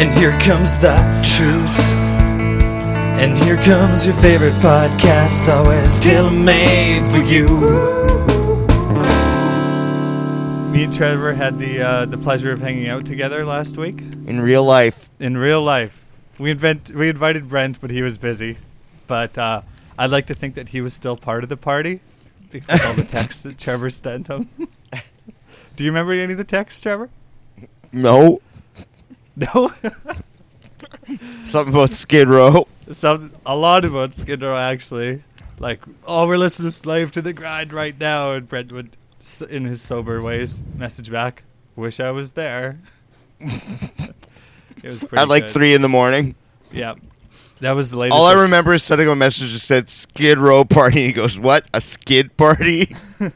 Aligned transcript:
and 0.00 0.10
here 0.18 0.38
comes 0.40 0.78
the 0.78 0.94
truth. 1.22 1.78
And 3.18 3.38
here 3.38 3.56
comes 3.56 4.06
your 4.06 4.14
favorite 4.14 4.52
podcast, 4.54 5.48
always 5.48 6.00
tailor 6.00 6.30
made 6.30 7.02
for 7.10 7.18
you. 7.18 7.46
Me 10.70 10.84
and 10.84 10.92
Trevor 10.92 11.34
had 11.34 11.58
the 11.58 11.80
uh, 11.80 12.04
the 12.06 12.18
pleasure 12.18 12.52
of 12.52 12.60
hanging 12.60 12.88
out 12.88 13.06
together 13.06 13.44
last 13.46 13.76
week 13.76 14.00
In 14.26 14.40
real 14.40 14.64
life, 14.64 15.03
in 15.24 15.38
real 15.38 15.62
life. 15.62 16.04
We 16.38 16.50
invent 16.50 16.90
we 16.90 17.08
invited 17.08 17.48
Brent, 17.48 17.80
but 17.80 17.90
he 17.90 18.02
was 18.02 18.18
busy. 18.18 18.58
But 19.06 19.38
uh, 19.38 19.62
I'd 19.98 20.10
like 20.10 20.26
to 20.26 20.34
think 20.34 20.54
that 20.56 20.68
he 20.68 20.82
was 20.82 20.92
still 20.92 21.16
part 21.16 21.42
of 21.42 21.48
the 21.48 21.56
party 21.56 22.00
because 22.50 22.84
all 22.84 22.92
the 22.92 23.04
texts 23.04 23.42
that 23.44 23.56
Trevor 23.56 23.88
sent 23.88 24.28
him. 24.28 24.50
Do 25.76 25.84
you 25.84 25.90
remember 25.90 26.12
any 26.12 26.32
of 26.32 26.38
the 26.38 26.44
texts, 26.44 26.80
Trevor? 26.80 27.08
no. 27.90 28.40
No. 29.36 29.72
Something 31.46 31.74
about 31.74 31.92
Skid 31.92 32.28
Row. 32.28 32.68
Some 32.92 33.32
a 33.44 33.56
lot 33.56 33.84
about 33.84 34.14
Skid 34.14 34.42
Row 34.42 34.56
actually. 34.56 35.24
Like, 35.58 35.80
oh, 36.06 36.28
we're 36.28 36.36
listening 36.36 36.70
to 36.70 36.76
"Slave 36.76 37.10
to 37.12 37.22
the 37.22 37.32
Grind" 37.32 37.72
right 37.72 37.98
now, 37.98 38.30
and 38.30 38.48
Brent 38.48 38.70
would, 38.70 38.96
in 39.50 39.64
his 39.64 39.82
sober 39.82 40.22
ways, 40.22 40.62
message 40.76 41.10
back, 41.10 41.42
"Wish 41.74 41.98
I 41.98 42.12
was 42.12 42.32
there." 42.32 42.78
it 44.82 44.88
was 44.88 45.00
pretty 45.04 45.20
At 45.22 45.28
like 45.28 45.44
good. 45.44 45.52
three 45.52 45.74
in 45.74 45.82
the 45.82 45.88
morning. 45.88 46.34
Yeah, 46.72 46.94
that 47.60 47.72
was 47.72 47.90
the 47.90 47.98
latest. 47.98 48.18
All 48.18 48.26
I 48.26 48.32
ex- 48.32 48.40
remember 48.42 48.74
is 48.74 48.82
sending 48.82 49.06
him 49.06 49.12
a 49.12 49.16
message 49.16 49.52
that 49.52 49.60
said 49.60 49.88
Skid 49.90 50.38
Row 50.38 50.64
party. 50.64 51.00
And 51.00 51.06
he 51.08 51.12
goes, 51.12 51.38
"What? 51.38 51.66
A 51.74 51.80
skid 51.80 52.36
party?" 52.36 52.94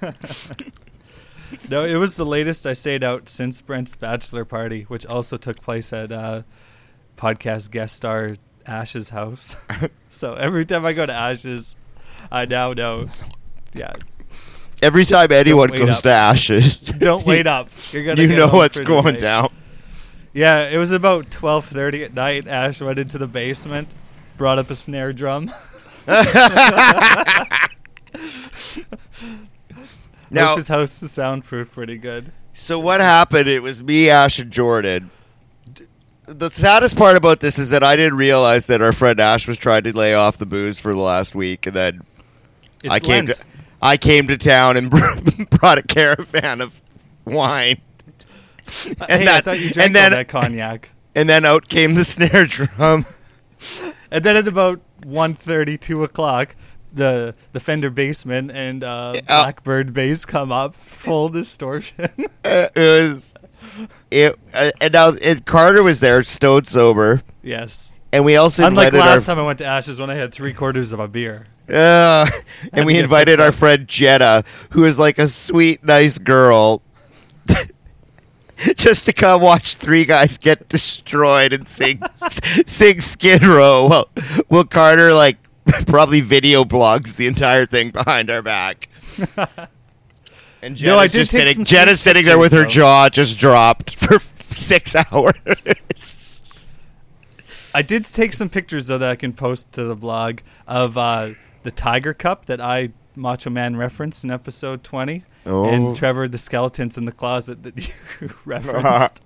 No, 1.71 1.85
it 1.85 1.95
was 1.97 2.17
the 2.17 2.25
latest 2.27 2.67
I 2.67 2.75
stayed 2.75 3.03
out 3.05 3.29
since 3.29 3.61
Brent's 3.63 3.95
bachelor 3.97 4.45
party, 4.45 4.83
which 4.85 5.05
also 5.07 5.37
took 5.37 5.61
place 5.63 5.93
at 5.93 6.13
uh, 6.13 6.43
podcast 7.17 7.71
guest 7.71 7.95
star 7.97 8.37
Ash's 8.67 9.09
house. 9.11 9.57
so 10.09 10.35
every 10.35 10.67
time 10.67 10.85
I 10.85 10.93
go 10.93 11.05
to 11.07 11.13
Ash's, 11.13 11.75
I 12.31 12.45
now 12.45 12.73
know. 12.75 13.09
Yeah, 13.75 13.95
Every 14.83 15.05
time 15.05 15.33
anyone 15.33 15.71
goes 15.71 15.89
up. 15.99 16.03
to 16.05 16.11
Ashes, 16.11 16.77
don't 16.79 17.27
wait 17.27 17.47
up. 17.47 17.69
You're 17.93 18.05
gonna 18.05 18.23
you 18.23 18.37
know 18.37 18.49
what's 18.49 18.79
going 18.79 19.15
night. 19.15 19.21
down. 19.21 19.51
Yeah, 20.33 20.69
it 20.69 20.77
was 20.77 20.91
about 20.91 21.31
twelve 21.31 21.65
thirty 21.67 22.05
at 22.05 22.15
night. 22.15 22.47
Ash 22.47 22.81
went 22.81 22.99
into 22.99 23.19
the 23.19 23.27
basement, 23.27 23.89
brought 24.37 24.59
up 24.59 24.71
a 24.71 24.75
snare 24.77 25.13
drum. 25.13 25.51
Now, 30.31 30.49
Hope 30.49 30.59
his 30.59 30.69
house 30.69 31.03
is 31.03 31.11
soundproof 31.11 31.73
pretty 31.73 31.97
good. 31.97 32.33
so 32.53 32.79
what 32.79 33.01
happened? 33.01 33.49
It 33.49 33.61
was 33.61 33.83
me, 33.83 34.11
Ash, 34.11 34.39
and 34.39 34.51
Jordan. 34.51 35.11
The 36.27 36.51
saddest 36.51 36.99
part 36.99 37.17
about 37.17 37.41
this 37.41 37.59
is 37.59 37.71
that 37.71 37.83
I 37.83 37.97
didn't 37.97 38.19
realize 38.19 38.67
that 38.67 38.83
our 38.83 38.93
friend 38.93 39.19
Ash 39.21 39.49
was 39.49 39.57
trying 39.57 39.85
to 39.85 39.97
lay 39.97 40.13
off 40.13 40.37
the 40.37 40.45
booze 40.45 40.79
for 40.79 40.93
the 40.93 41.01
last 41.01 41.35
week, 41.35 41.67
and 41.67 41.75
then 41.75 42.03
It's 42.85 42.93
I 42.93 43.01
came 43.01 43.25
Lent. 43.25 43.39
to 43.39 43.45
I 43.81 43.97
came 43.97 44.27
to 44.29 44.37
town 44.37 44.77
and 44.77 44.91
brought 45.51 45.79
a 45.79 45.83
caravan 45.83 46.61
of 46.61 46.79
wine, 47.25 47.81
and 49.09 49.23
hey, 49.23 49.29
I 49.29 49.41
thought 49.41 49.59
you 49.59 49.71
and 49.79 49.95
then- 49.95 50.13
that 50.13 50.29
cognac. 50.29 50.91
and 51.15 51.29
then 51.29 51.45
out 51.45 51.69
came 51.69 51.95
the 51.95 52.05
snare 52.15 52.47
drum. 52.47 53.05
And 54.11 54.25
then 54.25 54.37
at 54.37 54.49
about 54.49 54.81
1.30, 55.03 55.79
2 55.79 56.03
o'clock, 56.03 56.57
the 56.95 57.35
the 57.53 57.61
Fender 57.61 57.91
bassman 57.91 58.51
and 58.51 58.83
uh, 58.83 59.13
Blackbird 59.27 59.93
bass 59.93 60.25
come 60.25 60.51
up, 60.51 60.75
full 60.75 61.29
distortion. 61.29 62.09
Uh, 62.43 62.69
it 62.75 63.03
was 63.05 63.35
it, 64.11 64.39
uh, 64.55 64.71
and 64.81 64.93
now 64.95 65.13
and 65.23 65.45
Carter 65.45 65.83
was 65.83 66.01
there, 66.01 66.23
stone 66.23 66.65
sober, 66.65 67.21
yes. 67.43 67.91
and 68.11 68.25
we 68.25 68.37
also 68.37 68.67
Unlike 68.67 68.95
last 68.95 69.29
our 69.29 69.35
time 69.35 69.43
I 69.43 69.47
went 69.47 69.59
to 69.59 69.67
Ashes 69.67 69.99
when 69.99 70.09
I 70.09 70.15
had 70.15 70.33
three 70.33 70.55
quarters 70.55 70.93
of 70.93 71.01
a 71.01 71.09
beer. 71.09 71.45
uh, 71.69 72.27
and 72.73 72.87
we 72.87 72.97
invited 72.99 73.41
our 73.41 73.53
friend 73.53 73.87
Jetta, 73.87 74.45
who 74.71 74.87
is 74.87 74.99
like 74.99 75.19
a 75.19 75.29
sweet, 75.29 75.85
nice 75.85 76.17
girl. 76.17 76.81
Just 78.77 79.07
to 79.07 79.13
come 79.13 79.41
watch 79.41 79.77
three 79.77 80.05
guys 80.05 80.37
get 80.39 80.69
destroyed 80.69 81.53
and 81.53 81.69
sing 81.69 82.03
sing 82.67 83.01
Skid 83.01 83.45
Row. 83.45 83.87
Well, 83.87 84.09
well, 84.49 84.65
Carter 84.65 85.13
like 85.13 85.37
probably 85.87 86.21
video 86.21 86.65
blogs 86.65 87.17
the 87.17 87.27
entire 87.27 87.67
thing 87.67 87.91
behind 87.91 88.31
our 88.31 88.43
back. 88.43 88.89
And 90.61 90.77
Jenna's 90.77 90.83
No, 90.83 90.99
I 90.99 91.07
did 91.07 91.13
just 91.13 91.31
sitting. 91.31 91.65
Jenna's 91.65 92.01
sitting 92.01 92.25
there 92.25 92.39
with 92.39 92.53
her 92.53 92.63
though. 92.63 92.69
jaw 92.69 93.09
just 93.09 93.39
dropped 93.39 93.95
for 93.95 94.19
six 94.19 94.97
hours. 94.97 95.35
I 97.75 97.83
did 97.83 98.07
take 98.07 98.33
some 98.33 98.49
pictures 98.49 98.89
though 98.89 98.99
that 98.99 99.11
I 99.11 99.17
can 99.17 99.33
post 99.33 99.71
to 99.73 99.85
the 99.85 99.95
blog 99.95 100.41
of 100.67 100.97
uh, 100.99 101.31
the 101.63 101.71
Tiger 101.71 102.13
Cup 102.15 102.47
that 102.47 102.61
I 102.61 102.91
Macho 103.15 103.51
Man 103.51 103.77
referenced 103.77 104.25
in 104.25 104.31
episode 104.31 104.83
20, 104.83 105.25
Oh. 105.49 105.65
and 105.65 105.97
Trevor 105.97 106.29
the 106.29 106.39
skeletons 106.39 106.97
in 106.99 107.05
the 107.07 107.13
closet 107.13 107.63
that 107.63 107.77
you 108.21 108.31
referenced. 108.45 109.21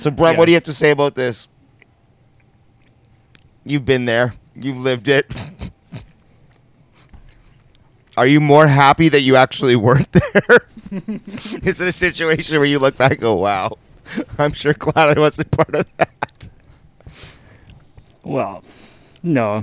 So, 0.00 0.10
Brent, 0.10 0.36
what 0.38 0.44
do 0.46 0.52
you 0.52 0.56
have 0.56 0.64
to 0.64 0.72
say 0.72 0.90
about 0.90 1.14
this? 1.14 1.48
You've 3.64 3.84
been 3.86 4.04
there. 4.04 4.34
You've 4.54 4.76
lived 4.78 5.08
it. 5.08 5.26
Are 8.16 8.26
you 8.26 8.38
more 8.40 8.66
happy 8.68 9.08
that 9.08 9.22
you 9.22 9.34
actually 9.34 9.74
weren't 9.74 10.12
there? 10.12 10.68
Is 10.92 11.80
it 11.80 11.88
a 11.88 11.92
situation 11.92 12.56
where 12.58 12.66
you 12.66 12.78
look 12.78 12.96
back 12.96 13.12
and 13.12 13.20
go, 13.20 13.34
wow, 13.34 13.76
I'm 14.38 14.52
sure 14.52 14.72
glad 14.74 15.16
I 15.16 15.18
wasn't 15.18 15.50
part 15.50 15.74
of 15.74 15.96
that? 15.96 16.50
Well, 18.22 18.62
no, 19.22 19.62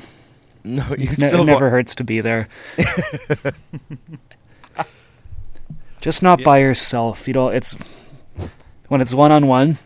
No, 0.66 0.86
you 0.90 1.06
it, 1.06 1.18
ne- 1.18 1.28
still 1.28 1.42
it 1.44 1.46
never 1.46 1.70
hurts 1.70 1.96
to 1.96 2.04
be 2.04 2.20
there. 2.20 2.50
Just 6.02 6.22
not 6.24 6.40
Yeah. 6.40 6.46
by 6.46 6.58
yourself. 6.60 7.28
You 7.28 7.34
know, 7.34 7.48
it's 7.50 7.74
when 8.90 9.00
it's 9.02 9.14
one 9.14 9.32
on 9.32 9.48
one. 9.48 9.78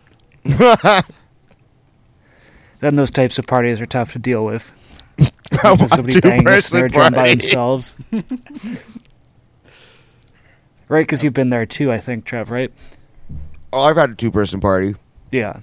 Then 2.80 2.96
those 2.96 3.10
types 3.10 3.38
of 3.38 3.46
parties 3.46 3.80
are 3.80 3.86
tough 3.86 4.12
to 4.12 4.18
deal 4.18 4.44
with. 4.44 4.72
I 5.18 5.30
Just 5.50 5.64
want 5.80 5.88
somebody 5.88 6.20
banging 6.20 6.46
a 6.46 6.60
snare 6.60 6.88
drum 6.88 7.12
by 7.14 7.18
party. 7.20 7.30
themselves. 7.36 7.96
right, 10.88 11.00
because 11.02 11.24
you've 11.24 11.32
been 11.32 11.48
there 11.50 11.64
too, 11.66 11.90
I 11.90 11.98
think, 11.98 12.24
Trev. 12.26 12.50
Right? 12.50 12.70
Oh, 13.72 13.80
I've 13.82 13.96
had 13.96 14.10
a 14.10 14.14
two 14.14 14.30
person 14.30 14.60
party. 14.60 14.94
Yeah. 15.32 15.60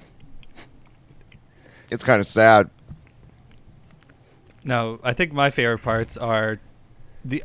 It's 1.92 2.04
kind 2.04 2.20
of 2.20 2.28
sad. 2.28 2.70
No, 4.66 5.00
I 5.04 5.14
think 5.14 5.34
my 5.34 5.50
favorite 5.52 5.84
parts 5.84 6.18
are 6.18 6.60
the. 7.24 7.44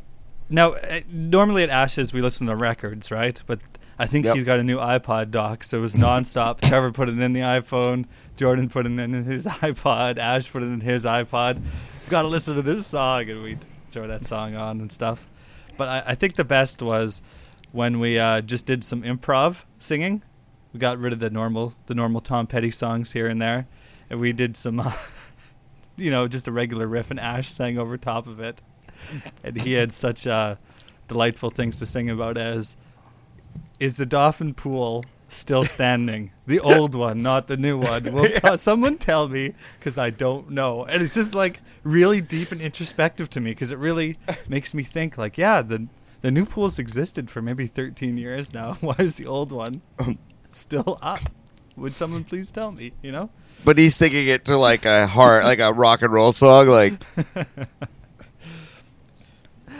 Now, 0.49 0.73
uh, 0.73 1.01
normally 1.09 1.63
at 1.63 1.69
Ashes 1.69 2.11
we 2.13 2.21
listen 2.21 2.47
to 2.47 2.55
records, 2.55 3.11
right? 3.11 3.41
But 3.45 3.59
I 3.99 4.05
think 4.07 4.25
Yep. 4.25 4.35
he's 4.35 4.43
got 4.43 4.59
a 4.59 4.63
new 4.63 4.77
iPod 4.77 5.29
dock, 5.31 5.63
so 5.63 5.77
it 5.77 5.81
was 5.81 5.95
nonstop. 5.95 6.61
Trevor 6.67 6.91
put 6.91 7.09
it 7.09 7.19
in 7.19 7.33
the 7.33 7.41
iPhone, 7.41 8.05
Jordan 8.37 8.69
put 8.69 8.85
it 8.85 8.97
in 8.97 9.13
his 9.25 9.45
iPod, 9.45 10.17
Ash 10.17 10.51
put 10.51 10.63
it 10.63 10.67
in 10.67 10.81
his 10.81 11.05
iPod. 11.05 11.61
He's 11.99 12.09
got 12.09 12.23
to 12.23 12.27
listen 12.27 12.55
to 12.55 12.61
this 12.61 12.87
song, 12.87 13.29
and 13.29 13.43
we'd 13.43 13.59
throw 13.91 14.07
that 14.07 14.25
song 14.25 14.55
on 14.55 14.79
and 14.81 14.91
stuff. 14.91 15.27
But 15.77 15.87
I, 15.89 16.03
I 16.11 16.15
think 16.15 16.35
the 16.35 16.45
best 16.45 16.81
was 16.81 17.21
when 17.71 17.99
we 17.99 18.17
uh, 18.17 18.41
just 18.41 18.65
did 18.65 18.83
some 18.83 19.03
improv 19.03 19.63
singing. 19.77 20.23
We 20.73 20.79
got 20.79 20.97
rid 20.99 21.13
of 21.13 21.19
the 21.19 21.29
normal, 21.29 21.73
the 21.87 21.95
normal 21.95 22.21
Tom 22.21 22.47
Petty 22.47 22.71
songs 22.71 23.11
here 23.11 23.27
and 23.27 23.41
there, 23.41 23.67
and 24.09 24.19
we 24.19 24.33
did 24.33 24.55
some. 24.57 24.79
Uh, 24.79 24.91
you 25.97 26.09
know, 26.11 26.27
just 26.27 26.47
a 26.47 26.51
regular 26.51 26.87
riff, 26.87 27.11
and 27.11 27.19
Ash 27.19 27.49
sang 27.49 27.77
over 27.77 27.97
top 27.97 28.25
of 28.27 28.39
it. 28.39 28.61
And 29.43 29.59
he 29.61 29.73
had 29.73 29.91
such 29.93 30.27
uh, 30.27 30.55
delightful 31.07 31.49
things 31.49 31.77
to 31.77 31.85
sing 31.85 32.09
about 32.09 32.37
as 32.37 32.75
Is 33.79 33.97
the 33.97 34.05
Dolphin 34.05 34.53
Pool 34.53 35.03
still 35.29 35.63
standing? 35.63 36.31
the 36.47 36.59
old 36.73 36.95
one, 36.95 37.21
not 37.21 37.47
the 37.47 37.57
new 37.57 37.77
one. 37.77 38.11
Will 38.11 38.29
t- 38.41 38.57
someone 38.57 38.97
tell 38.97 39.27
me? 39.27 39.53
Because 39.79 39.97
I 39.97 40.09
don't 40.09 40.49
know. 40.51 40.85
And 40.85 41.01
it's 41.01 41.13
just 41.13 41.33
like 41.35 41.59
really 41.83 42.21
deep 42.21 42.51
and 42.51 42.59
introspective 42.61 43.29
to 43.31 43.39
me 43.39 43.51
because 43.51 43.71
it 43.71 43.77
really 43.77 44.15
makes 44.47 44.73
me 44.73 44.83
think, 44.83 45.17
like, 45.17 45.37
yeah, 45.37 45.61
the, 45.61 45.87
the 46.21 46.31
new 46.31 46.45
pool's 46.45 46.79
existed 46.79 47.29
for 47.29 47.41
maybe 47.41 47.67
13 47.67 48.17
years 48.17 48.53
now. 48.53 48.73
Why 48.81 48.95
is 48.99 49.15
the 49.15 49.25
old 49.27 49.51
one 49.51 49.81
still 50.51 50.97
up? 51.01 51.21
Would 51.77 51.93
someone 51.93 52.23
please 52.25 52.51
tell 52.51 52.71
me, 52.71 52.91
you 53.01 53.11
know? 53.11 53.29
But 53.63 53.77
he's 53.77 53.95
singing 53.95 54.27
it 54.27 54.45
to 54.45 54.57
like 54.57 54.83
a 54.85 55.05
heart, 55.07 55.43
like 55.45 55.59
a 55.59 55.71
rock 55.71 56.01
and 56.01 56.11
roll 56.11 56.31
song. 56.33 56.67
Like, 56.67 56.93
Yeah, 57.35 57.43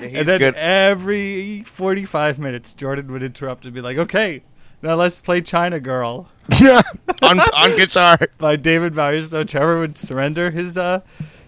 and 0.02 0.28
then 0.28 0.40
good. 0.40 0.56
every 0.56 1.64
45 1.64 2.40
minutes, 2.40 2.74
Jordan 2.74 3.12
would 3.12 3.24
interrupt 3.24 3.66
and 3.66 3.74
be 3.74 3.82
like, 3.82 3.98
okay, 3.98 4.44
Now 4.82 4.96
let's 4.96 5.20
play 5.22 5.42
China 5.42 5.80
Girl 5.80 6.30
on 7.22 7.40
on 7.40 7.76
guitar. 7.76 8.18
by 8.38 8.56
David 8.56 8.96
Bowie. 8.96 9.24
So 9.24 9.44
Trevor 9.44 9.80
would 9.80 9.98
surrender 9.98 10.52
his 10.52 10.78
uh 10.78 11.02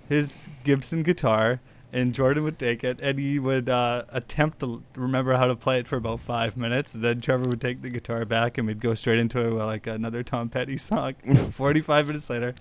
his 0.09 0.45
Gibson 0.65 1.03
guitar, 1.03 1.62
and 1.94 2.13
Jordan 2.13 2.44
would 2.44 2.59
take 2.59 2.83
it, 2.83 3.00
and 3.01 3.18
he 3.18 3.39
would 3.39 3.69
uh, 3.69 4.03
attempt 4.09 4.59
to 4.59 4.83
remember 4.95 5.36
how 5.38 5.47
to 5.47 5.56
play 5.56 5.80
it 5.80 5.88
for 5.88 5.95
about 5.95 6.19
five 6.19 6.57
minutes. 6.57 6.94
And 6.94 7.01
then 7.04 7.21
Trevor 7.21 7.47
would 7.50 7.62
take 7.62 7.81
the 7.81 7.89
guitar 7.89 8.25
back, 8.25 8.57
and 8.57 8.68
we'd 8.68 8.81
go 8.81 8.94
straight 8.94 9.19
into 9.19 9.59
uh, 9.62 9.65
like 9.65 9.88
another 9.88 10.21
Tom 10.24 10.50
Petty 10.50 10.75
song. 10.77 11.13
Forty-five 11.51 12.07
minutes 12.07 12.30
later, 12.30 12.54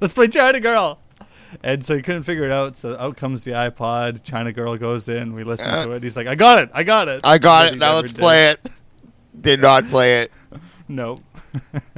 let's 0.00 0.12
play 0.14 0.28
China 0.28 0.60
Girl. 0.60 0.98
And 1.62 1.84
so 1.84 1.94
he 1.96 2.02
couldn't 2.02 2.22
figure 2.22 2.44
it 2.44 2.50
out. 2.52 2.76
So 2.76 2.96
out 2.98 3.16
comes 3.16 3.44
the 3.44 3.52
iPod. 3.52 4.22
China 4.22 4.52
Girl 4.52 4.76
goes 4.76 5.08
in. 5.08 5.34
We 5.34 5.44
listen 5.44 5.70
to 5.70 5.92
it. 5.92 6.02
He's 6.02 6.16
like, 6.16 6.26
"I 6.26 6.34
got 6.34 6.58
it! 6.60 6.70
I 6.72 6.82
got 6.82 7.08
it! 7.08 7.20
I 7.24 7.38
got 7.38 7.66
But 7.66 7.72
it. 7.74 7.78
Now 7.78 7.96
let's 7.96 8.12
did. 8.12 8.18
play 8.20 8.50
it. 8.50 8.60
Did 9.40 9.60
not 9.60 9.86
play 9.88 10.22
it. 10.22 10.32
Nope. 10.88 11.22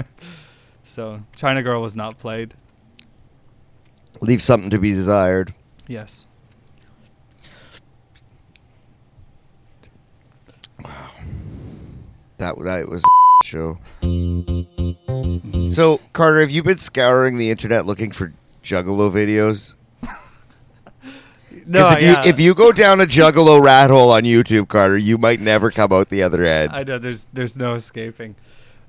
so 0.85 1.21
China 1.35 1.63
Girl 1.65 1.83
was 1.83 1.97
not 1.97 2.17
played. 2.19 2.55
Leave 4.21 4.41
something 4.41 4.71
to 4.71 4.79
be 4.79 4.93
desired. 4.93 5.53
Yes. 5.89 6.29
Wow. 10.85 11.11
That 12.37 12.57
that 12.63 12.89
was 12.89 13.03
a 13.03 13.45
show. 13.45 13.79
So 15.69 16.01
Carter, 16.13 16.41
have 16.41 16.51
you 16.51 16.63
been 16.63 16.79
scouring 16.79 17.39
the 17.39 17.51
internet 17.51 17.87
looking 17.87 18.13
for 18.13 18.33
Juggalo 18.65 19.11
videos? 19.11 19.75
No, 21.67 21.93
if 21.93 22.03
yeah. 22.03 22.25
you 22.25 22.29
if 22.29 22.41
you 22.41 22.55
go 22.55 22.73
down 22.73 23.01
a 23.01 23.07
Juggalo 23.07 23.63
rat 23.63 23.89
hole 23.89 24.11
on 24.11 24.25
YouTube, 24.25 24.69
Carter, 24.69 24.99
you 24.99 25.17
might 25.17 25.41
never 25.41 25.71
come 25.71 25.95
out 25.95 26.11
the 26.11 26.23
other 26.23 26.45
end. 26.45 26.73
I 26.73 26.83
know 26.83 26.99
there's 26.99 27.27
there's 27.33 27.57
no 27.57 27.75
escaping. 27.75 28.35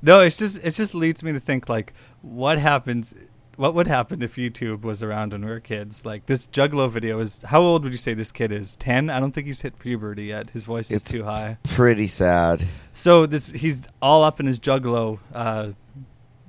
No, 0.02 0.20
it's 0.20 0.36
just 0.36 0.58
it 0.58 0.72
just 0.72 0.94
leads 0.94 1.24
me 1.24 1.32
to 1.32 1.40
think 1.40 1.70
like 1.70 1.94
what 2.22 2.60
happens 2.60 3.16
what 3.58 3.74
would 3.74 3.88
happen 3.88 4.22
if 4.22 4.36
YouTube 4.36 4.82
was 4.82 5.02
around 5.02 5.32
when 5.32 5.44
we 5.46 5.50
were 5.50 5.60
kids? 5.60 6.06
Like 6.06 6.26
this 6.26 6.48
Juggalo 6.48 6.90
video 6.90 7.20
is 7.20 7.42
how 7.44 7.62
old 7.62 7.84
would 7.84 7.92
you 7.92 7.98
say 7.98 8.14
this 8.14 8.32
kid 8.32 8.52
is? 8.52 8.76
10? 8.76 9.10
I 9.10 9.20
don't 9.20 9.32
think 9.32 9.48
he's 9.48 9.62
hit 9.62 9.80
puberty 9.80 10.26
yet. 10.26 10.50
His 10.50 10.66
voice 10.66 10.92
is 10.92 11.04
too 11.04 11.24
high. 11.24 11.58
Pretty 11.64 12.08
sad. 12.08 12.66
So 12.94 13.26
this 13.26 13.48
he's 13.48 13.84
all 14.02 14.24
up 14.24 14.40
in 14.40 14.46
his 14.46 14.60
Juggalo 14.60 15.20
uh, 15.34 15.72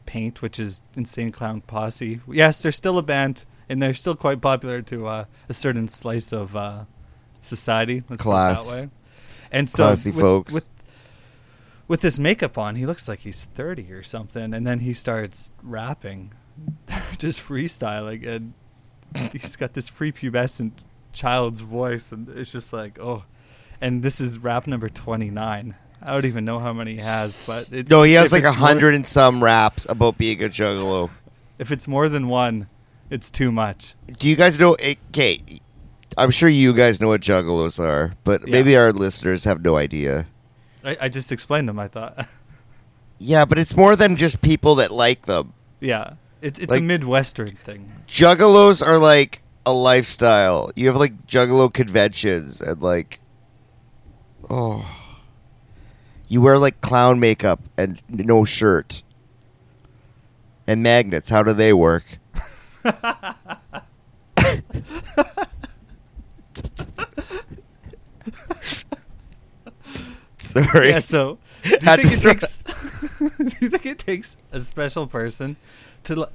paint, 0.07 0.41
which 0.43 0.59
is 0.59 0.81
Insane 0.95 1.33
Clown 1.33 1.61
Posse. 1.61 2.21
Yes, 2.31 2.63
they're 2.63 2.73
still 2.73 2.99
a 2.99 3.03
band, 3.03 3.45
and 3.69 3.83
they're 3.83 3.95
still 3.95 4.17
quite 4.17 4.41
popular 4.41 4.81
to 4.83 5.07
uh, 5.07 5.25
a 5.49 5.53
certain 5.53 5.89
slice 5.89 6.33
of 6.33 6.57
uh, 6.57 6.85
society. 7.41 8.03
Let's 8.09 8.23
Class. 8.23 8.65
put 8.65 8.73
it 8.73 8.75
that 8.75 8.83
way. 8.83 8.91
And 9.53 9.71
so 9.71 9.85
Classy 9.85 10.11
with, 10.11 10.21
folks. 10.21 10.53
with 10.55 10.69
with 11.89 12.01
this 12.01 12.19
makeup 12.19 12.59
on, 12.59 12.75
he 12.77 12.87
looks 12.87 13.09
like 13.09 13.21
he's 13.21 13.45
thirty 13.45 13.93
or 13.93 14.03
something, 14.03 14.55
and 14.55 14.67
then 14.67 14.81
he 14.81 14.93
starts 14.93 15.51
rapping, 15.63 16.33
just 17.19 17.41
freestyling, 17.41 18.27
and 18.27 18.53
he's 19.33 19.57
got 19.57 19.75
this 19.75 19.91
prepubescent 19.91 20.73
child's 21.13 21.61
voice, 21.61 22.13
and 22.13 22.29
it's 22.29 22.53
just 22.53 22.73
like 22.73 22.99
oh. 22.99 23.25
And 23.79 24.03
this 24.03 24.23
is 24.23 24.39
rap 24.39 24.67
number 24.67 24.89
twenty 24.89 25.31
nine. 25.31 25.75
I 26.07 26.13
don't 26.13 26.25
even 26.27 26.45
know 26.45 26.59
how 26.61 26.73
many 26.73 26.95
he 26.95 27.01
has, 27.01 27.41
but 27.47 27.69
it's, 27.73 27.91
No, 27.91 28.03
he 28.05 28.13
has 28.15 28.33
like 28.33 28.45
a 28.45 28.53
hundred 28.53 28.95
and 28.95 29.07
some 29.07 29.43
raps 29.43 29.87
about 29.89 30.17
being 30.17 30.43
a 30.43 30.47
Juggalo. 30.49 31.11
If 31.59 31.73
it's 31.73 31.89
more 31.89 32.09
than 32.09 32.29
one, 32.29 32.69
it's 33.11 33.31
too 33.31 33.51
much. 33.51 33.95
Do 34.19 34.29
you 34.29 34.37
guys 34.37 34.59
know? 34.59 34.75
Eh, 34.75 34.95
okay, 35.11 35.43
I'm 36.17 36.31
sure 36.31 36.49
you 36.49 36.73
guys 36.75 37.01
know 37.01 37.09
what 37.09 37.21
Juggalos 37.23 37.79
are, 37.81 38.15
but 38.25 38.43
Yeah. 38.47 38.53
maybe 38.53 38.77
our 38.77 38.93
listeners 38.93 39.45
have 39.45 39.63
no 39.63 39.77
idea. 39.77 40.27
I, 40.85 40.97
I 41.03 41.09
just 41.09 41.33
explained 41.33 41.69
them. 41.69 41.79
I 41.79 41.89
thought, 41.89 42.27
Yeah, 43.19 43.45
but 43.45 43.59
it's 43.59 43.75
more 43.77 43.97
than 43.97 44.15
just 44.17 44.41
people 44.43 44.77
that 44.77 44.91
like 44.93 45.27
them. 45.27 45.53
yeah, 45.81 46.15
it's 46.41 46.59
it's 46.61 46.71
Like- 46.71 46.81
a 46.81 46.83
midwestern 46.85 47.57
thing. 47.57 47.91
Juggalos 48.07 48.87
are 48.87 48.99
like 48.99 49.43
a 49.65 49.73
lifestyle. 49.73 50.71
You 50.77 50.87
have 50.87 50.97
like 50.97 51.27
Juggalo 51.27 51.73
conventions 51.73 52.61
and 52.61 52.81
like, 52.81 53.19
oh, 54.49 54.85
you 56.29 56.41
wear 56.41 56.59
like 56.59 56.81
clown 56.81 57.21
makeup 57.21 57.61
and 57.77 58.01
no 58.09 58.45
shirt. 58.45 59.03
And 60.67 60.83
magnets, 60.83 61.29
how 61.29 61.45
do 61.45 61.53
they 61.53 61.73
work? 61.73 62.05
Sorry. 70.39 70.91
Yeah. 70.91 70.99
So, 71.01 71.39
do 71.63 71.71
you 71.71 71.79
think 71.79 72.13
it 72.13 72.23
takes? 72.23 72.57
do 73.39 73.53
you 73.61 73.69
think 73.69 73.87
it 73.87 73.99
takes 73.99 74.37
a 74.53 74.61
special 74.61 75.07
person 75.07 75.57
to, 76.05 76.29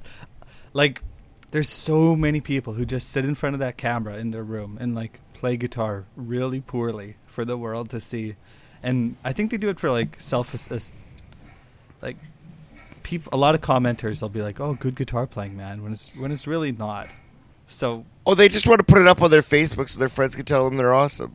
like? 0.72 1.02
There's 1.50 1.68
so 1.68 2.16
many 2.16 2.40
people 2.40 2.72
who 2.72 2.86
just 2.86 3.10
sit 3.10 3.26
in 3.26 3.34
front 3.34 3.52
of 3.52 3.60
that 3.60 3.76
camera 3.76 4.16
in 4.16 4.30
their 4.30 4.42
room 4.42 4.78
and 4.80 4.94
like 4.94 5.20
play 5.34 5.58
guitar 5.58 6.06
really 6.16 6.62
poorly 6.62 7.16
for 7.26 7.44
the 7.44 7.58
world 7.58 7.90
to 7.90 8.00
see, 8.00 8.36
and 8.82 9.16
I 9.24 9.32
think 9.32 9.50
they 9.50 9.56
do 9.56 9.68
it 9.68 9.78
for 9.78 9.90
like 9.90 10.16
self 10.20 10.54
as 10.54 10.92
like 12.00 12.16
people. 13.02 13.30
A 13.34 13.36
lot 13.36 13.54
of 13.54 13.60
commenters 13.60 14.22
will 14.22 14.28
be 14.28 14.42
like, 14.42 14.60
"Oh, 14.60 14.74
good 14.74 14.94
guitar 14.94 15.26
playing, 15.26 15.56
man," 15.56 15.82
when 15.82 15.92
it's 15.92 16.14
when 16.16 16.32
it's 16.32 16.46
really 16.46 16.72
not. 16.72 17.10
So 17.68 18.04
Oh, 18.24 18.34
they 18.34 18.48
just 18.48 18.66
want 18.66 18.78
to 18.78 18.84
put 18.84 18.98
it 19.00 19.08
up 19.08 19.20
on 19.20 19.30
their 19.30 19.42
Facebook 19.42 19.88
so 19.88 19.98
their 19.98 20.08
friends 20.08 20.36
can 20.36 20.44
tell 20.44 20.64
them 20.64 20.76
they're 20.76 20.94
awesome. 20.94 21.34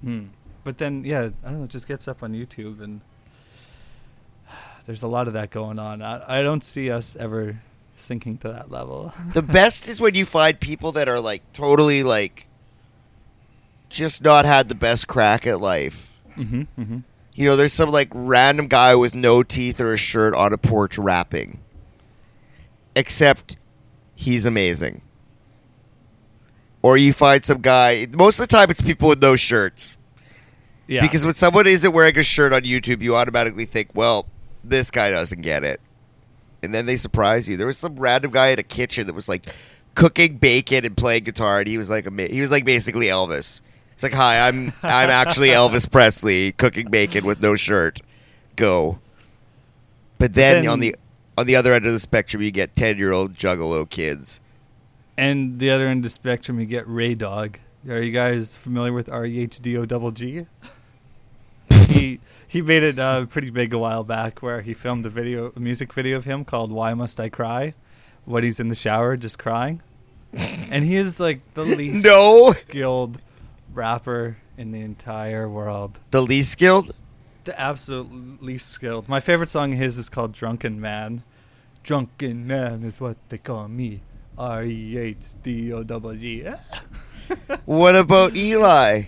Hmm. 0.00 0.26
But 0.64 0.78
then, 0.78 1.04
yeah, 1.04 1.30
I 1.44 1.48
don't 1.48 1.58
know. 1.58 1.64
It 1.64 1.70
just 1.70 1.88
gets 1.88 2.06
up 2.06 2.22
on 2.22 2.32
YouTube, 2.32 2.80
and 2.80 3.00
there's 4.86 5.02
a 5.02 5.08
lot 5.08 5.26
of 5.26 5.34
that 5.34 5.50
going 5.50 5.78
on. 5.78 6.00
I, 6.00 6.40
I 6.40 6.42
don't 6.42 6.62
see 6.62 6.90
us 6.90 7.16
ever 7.16 7.60
sinking 7.96 8.38
to 8.38 8.48
that 8.48 8.70
level. 8.70 9.12
The 9.32 9.42
best 9.42 9.88
is 9.88 10.00
when 10.00 10.14
you 10.14 10.24
find 10.24 10.58
people 10.58 10.92
that 10.92 11.08
are 11.08 11.20
like 11.20 11.42
totally 11.52 12.02
like 12.04 12.46
just 13.88 14.22
not 14.22 14.44
had 14.44 14.68
the 14.68 14.74
best 14.74 15.08
crack 15.08 15.46
at 15.46 15.60
life. 15.60 16.11
Mm-hmm, 16.36 16.62
mm-hmm. 16.80 16.98
You 17.34 17.48
know, 17.48 17.56
there's 17.56 17.72
some 17.72 17.90
like 17.90 18.08
random 18.12 18.68
guy 18.68 18.94
with 18.94 19.14
no 19.14 19.42
teeth 19.42 19.80
or 19.80 19.92
a 19.92 19.96
shirt 19.96 20.34
on 20.34 20.52
a 20.52 20.58
porch 20.58 20.98
rapping. 20.98 21.60
Except 22.94 23.56
he's 24.14 24.44
amazing. 24.44 25.00
Or 26.82 26.96
you 26.96 27.12
find 27.12 27.44
some 27.44 27.60
guy, 27.60 28.06
most 28.12 28.38
of 28.38 28.48
the 28.48 28.54
time 28.54 28.70
it's 28.70 28.82
people 28.82 29.08
with 29.08 29.22
no 29.22 29.36
shirts. 29.36 29.96
Yeah. 30.86 31.00
Because 31.00 31.24
when 31.24 31.34
someone 31.34 31.66
isn't 31.66 31.92
wearing 31.92 32.18
a 32.18 32.22
shirt 32.22 32.52
on 32.52 32.62
YouTube, 32.62 33.00
you 33.00 33.16
automatically 33.16 33.64
think, 33.64 33.90
well, 33.94 34.26
this 34.62 34.90
guy 34.90 35.10
doesn't 35.10 35.40
get 35.40 35.64
it. 35.64 35.80
And 36.62 36.74
then 36.74 36.86
they 36.86 36.96
surprise 36.96 37.48
you. 37.48 37.56
There 37.56 37.66
was 37.66 37.78
some 37.78 37.96
random 37.96 38.30
guy 38.30 38.48
in 38.48 38.58
a 38.58 38.62
kitchen 38.62 39.06
that 39.06 39.14
was 39.14 39.28
like 39.28 39.46
cooking 39.94 40.36
bacon 40.36 40.84
and 40.84 40.96
playing 40.96 41.24
guitar, 41.24 41.60
and 41.60 41.68
he 41.68 41.78
was 41.78 41.90
like, 41.90 42.06
he 42.30 42.40
was 42.40 42.50
like 42.50 42.64
basically 42.64 43.06
Elvis. 43.06 43.60
It's 43.94 44.02
like, 44.02 44.12
hi, 44.12 44.46
I'm 44.48 44.72
I'm 44.82 45.10
actually 45.10 45.48
Elvis 45.60 45.90
Presley 45.90 46.52
cooking 46.52 46.90
bacon 46.90 47.24
with 47.24 47.40
no 47.42 47.54
shirt. 47.56 48.00
Go. 48.56 48.98
But 50.18 50.34
then, 50.34 50.62
Then- 50.64 50.68
on 50.68 50.80
the 50.80 50.96
on 51.38 51.46
the 51.46 51.56
other 51.56 51.72
end 51.72 51.86
of 51.86 51.92
the 51.92 52.00
spectrum, 52.00 52.42
you 52.42 52.50
get 52.50 52.74
ten 52.76 52.98
year 52.98 53.12
old 53.12 53.34
Juggalo 53.34 53.88
kids. 53.88 54.40
and 55.16 55.58
the 55.58 55.70
other 55.70 55.86
end 55.86 55.98
of 56.00 56.02
the 56.04 56.10
spectrum, 56.10 56.58
you 56.60 56.66
get 56.66 56.86
Ray 56.88 57.14
Dog. 57.14 57.58
Are 57.88 58.00
you 58.00 58.12
guys 58.12 58.56
familiar 58.56 58.92
with 58.92 59.08
R 59.08 59.26
E 59.26 59.40
H 59.40 59.60
D 59.60 59.76
O 59.76 59.84
double 59.84 60.10
G? 60.12 60.46
he 61.88 62.20
he 62.46 62.60
made 62.62 62.82
it 62.82 62.98
uh, 62.98 63.26
pretty 63.26 63.50
big 63.50 63.72
a 63.72 63.78
while 63.78 64.04
back, 64.04 64.40
where 64.42 64.60
he 64.60 64.74
filmed 64.74 65.06
a 65.06 65.08
video, 65.08 65.52
a 65.56 65.60
music 65.60 65.92
video 65.92 66.16
of 66.16 66.24
him 66.24 66.44
called 66.44 66.70
"Why 66.70 66.94
Must 66.94 67.18
I 67.18 67.28
Cry," 67.28 67.74
when 68.24 68.44
he's 68.44 68.60
in 68.60 68.68
the 68.68 68.74
shower 68.74 69.16
just 69.16 69.38
crying, 69.38 69.80
and 70.32 70.84
he 70.84 70.96
is 70.96 71.18
like 71.18 71.40
the 71.54 71.64
least 71.64 72.04
No, 72.04 72.52
skilled 72.52 73.20
rapper 73.74 74.38
in 74.56 74.72
the 74.72 74.80
entire 74.80 75.48
world. 75.48 76.00
the 76.10 76.22
least 76.22 76.52
skilled. 76.52 76.94
The 77.44 77.58
absolute 77.58 78.42
least 78.42 78.68
skilled. 78.68 79.08
My 79.08 79.18
favorite 79.20 79.48
song 79.48 79.72
of 79.72 79.78
his 79.78 79.98
is 79.98 80.08
called 80.08 80.32
"Drunken 80.32 80.80
Man." 80.80 81.24
Drunken 81.82 82.46
Man 82.46 82.84
is 82.84 83.00
what 83.00 83.16
they 83.28 83.38
call 83.38 83.66
me. 83.66 84.02
R 84.38 84.62
E 84.62 84.96
H 84.96 85.26
D 85.42 85.72
O 85.72 85.82
double 85.82 86.14
G. 86.14 86.46
What 87.64 87.96
about 87.96 88.36
Eli? 88.36 89.04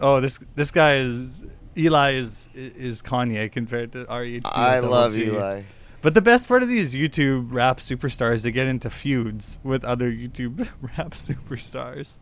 Oh, 0.00 0.20
this 0.20 0.38
this 0.54 0.70
guy 0.70 0.96
is 0.96 1.44
Eli 1.76 2.14
is 2.14 2.46
is 2.54 3.00
Kanye 3.02 3.50
compared 3.50 3.92
to 3.92 4.06
R 4.08 4.24
E 4.24 4.36
H 4.36 4.42
D 4.42 4.50
O 4.52 4.60
I 4.60 4.78
love 4.80 5.16
Eli. 5.16 5.62
But 6.02 6.12
the 6.12 6.20
best 6.20 6.48
part 6.48 6.62
of 6.62 6.68
these 6.68 6.94
YouTube 6.94 7.52
rap 7.52 7.80
superstars, 7.80 8.42
they 8.42 8.50
get 8.50 8.66
into 8.66 8.90
feuds 8.90 9.58
with 9.62 9.84
other 9.84 10.12
YouTube 10.12 10.68
rap 10.98 11.12
superstars, 11.12 12.16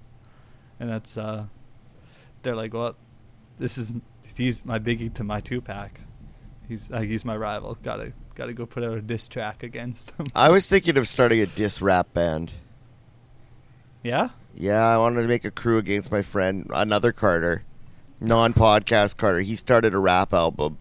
and 0.79 0.89
that's 0.89 1.17
uh, 1.17 1.47
they're 2.43 2.57
like, 2.57 2.75
well, 2.75 2.97
this 3.59 3.79
is 3.79 3.93
he's 4.37 4.65
my 4.65 4.79
Biggie 4.79 5.13
to 5.15 5.25
my 5.25 5.41
Tupac. 5.41 6.01
He's 6.69 6.91
uh, 6.91 7.01
he's 7.01 7.25
my 7.25 7.37
rival. 7.37 7.77
Gotta 7.83 8.13
gotta 8.35 8.53
go 8.55 8.67
put 8.67 8.83
out 8.85 8.97
a 8.97 9.03
diss 9.03 9.29
track 9.29 9.63
against 9.63 10.13
him. 10.17 10.27
I 10.35 10.51
was 10.51 10.67
thinking 10.67 10.97
of 10.97 11.07
starting 11.09 11.41
a 11.41 11.47
diss 11.47 11.83
rap 11.83 12.13
band. 12.15 12.53
yeah. 14.03 14.31
Yeah, 14.55 14.85
I 14.87 14.99
wanted 14.99 15.23
to 15.23 15.29
make 15.29 15.47
a 15.47 15.51
crew 15.51 15.79
against 15.79 16.13
my 16.13 16.21
friend, 16.21 16.67
another 16.75 17.11
Carter, 17.11 17.65
non 18.21 18.53
podcast 18.53 19.17
Carter. 19.17 19.41
He 19.41 19.57
started 19.57 19.95
a 19.95 19.99
rap 19.99 20.35
album. 20.35 20.77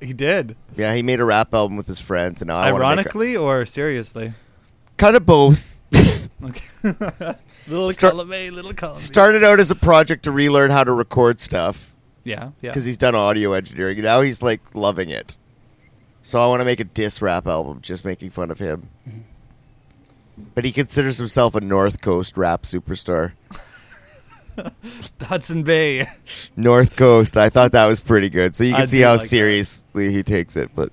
He 0.00 0.14
did. 0.14 0.56
Yeah, 0.74 0.94
he 0.94 1.02
made 1.02 1.20
a 1.20 1.24
rap 1.24 1.52
album 1.52 1.76
with 1.76 1.86
his 1.86 2.00
friends, 2.00 2.40
and 2.40 2.48
now 2.48 2.56
I 2.56 2.72
wanna 2.72 2.84
make 2.96 3.06
a- 3.06 3.08
Ironically 3.10 3.36
or 3.36 3.66
seriously? 3.66 4.32
kind 4.96 5.16
of 5.16 5.26
both. 5.26 5.74
Okay. 6.44 6.64
little 7.68 7.92
Start- 7.92 8.12
column 8.12 8.32
A, 8.32 8.50
little 8.50 8.74
column 8.74 8.96
B. 8.96 9.00
Started 9.02 9.42
out 9.44 9.60
as 9.60 9.70
a 9.70 9.74
project 9.76 10.24
to 10.24 10.30
relearn 10.30 10.70
how 10.70 10.84
to 10.84 10.92
record 10.92 11.40
stuff 11.40 11.94
Yeah, 12.24 12.50
yeah. 12.60 12.70
because 12.70 12.84
he's 12.84 12.98
done 12.98 13.14
audio 13.14 13.52
engineering. 13.52 14.00
Now 14.02 14.20
he's 14.20 14.42
like 14.42 14.60
loving 14.74 15.08
it. 15.10 15.36
So 16.22 16.40
I 16.40 16.46
want 16.46 16.60
to 16.60 16.64
make 16.64 16.80
a 16.80 16.84
diss 16.84 17.20
rap 17.22 17.46
album, 17.46 17.80
just 17.82 18.04
making 18.04 18.30
fun 18.30 18.50
of 18.50 18.58
him. 18.58 18.88
Mm-hmm. 19.08 19.20
But 20.54 20.64
he 20.64 20.72
considers 20.72 21.18
himself 21.18 21.54
a 21.54 21.60
North 21.60 22.00
Coast 22.00 22.36
rap 22.36 22.62
superstar. 22.62 23.32
Hudson 25.20 25.62
Bay. 25.62 26.06
North 26.56 26.96
Coast. 26.96 27.36
I 27.36 27.50
thought 27.50 27.72
that 27.72 27.86
was 27.86 28.00
pretty 28.00 28.28
good. 28.30 28.54
So 28.56 28.64
you 28.64 28.72
can 28.74 28.82
I 28.82 28.86
see 28.86 29.00
how 29.00 29.12
like 29.12 29.20
that. 29.22 29.28
seriously 29.28 30.12
he 30.12 30.22
takes 30.22 30.56
it. 30.56 30.70
But 30.74 30.90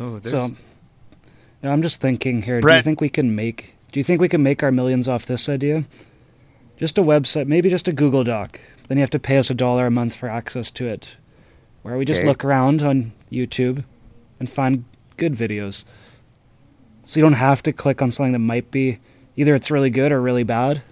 Oh, 0.00 0.18
there's, 0.18 0.30
So, 0.32 0.56
yeah, 1.62 1.72
I'm 1.72 1.82
just 1.82 2.00
thinking 2.00 2.42
here. 2.42 2.60
Do 2.60 2.72
you 2.72 2.82
think 2.82 3.00
we 3.00 3.08
can 3.08 3.34
make? 3.36 3.74
Do 3.92 4.00
you 4.00 4.04
think 4.04 4.20
we 4.20 4.28
can 4.28 4.42
make 4.42 4.62
our 4.62 4.72
millions 4.72 5.08
off 5.08 5.26
this 5.26 5.48
idea? 5.48 5.84
Just 6.78 6.98
a 6.98 7.02
website, 7.02 7.46
maybe 7.46 7.68
just 7.68 7.88
a 7.88 7.92
Google 7.92 8.24
Doc. 8.24 8.58
Then 8.88 8.96
you 8.98 9.02
have 9.02 9.10
to 9.10 9.18
pay 9.18 9.36
us 9.38 9.50
a 9.50 9.54
dollar 9.54 9.86
a 9.86 9.90
month 9.90 10.14
for 10.14 10.28
access 10.28 10.70
to 10.72 10.86
it, 10.86 11.16
where 11.82 11.96
we 11.96 12.04
just 12.04 12.20
Okay. 12.20 12.28
look 12.28 12.44
around 12.44 12.82
on 12.82 13.12
YouTube 13.30 13.84
and 14.40 14.48
find 14.50 14.84
good 15.16 15.34
videos. 15.34 15.84
So 17.04 17.20
you 17.20 17.22
don't 17.24 17.34
have 17.34 17.62
to 17.64 17.72
click 17.72 18.00
on 18.02 18.10
something 18.10 18.32
that 18.32 18.38
might 18.38 18.70
be 18.70 18.98
either 19.36 19.54
it's 19.54 19.70
really 19.70 19.90
good 19.90 20.10
or 20.12 20.20
really 20.20 20.42
bad. 20.44 20.82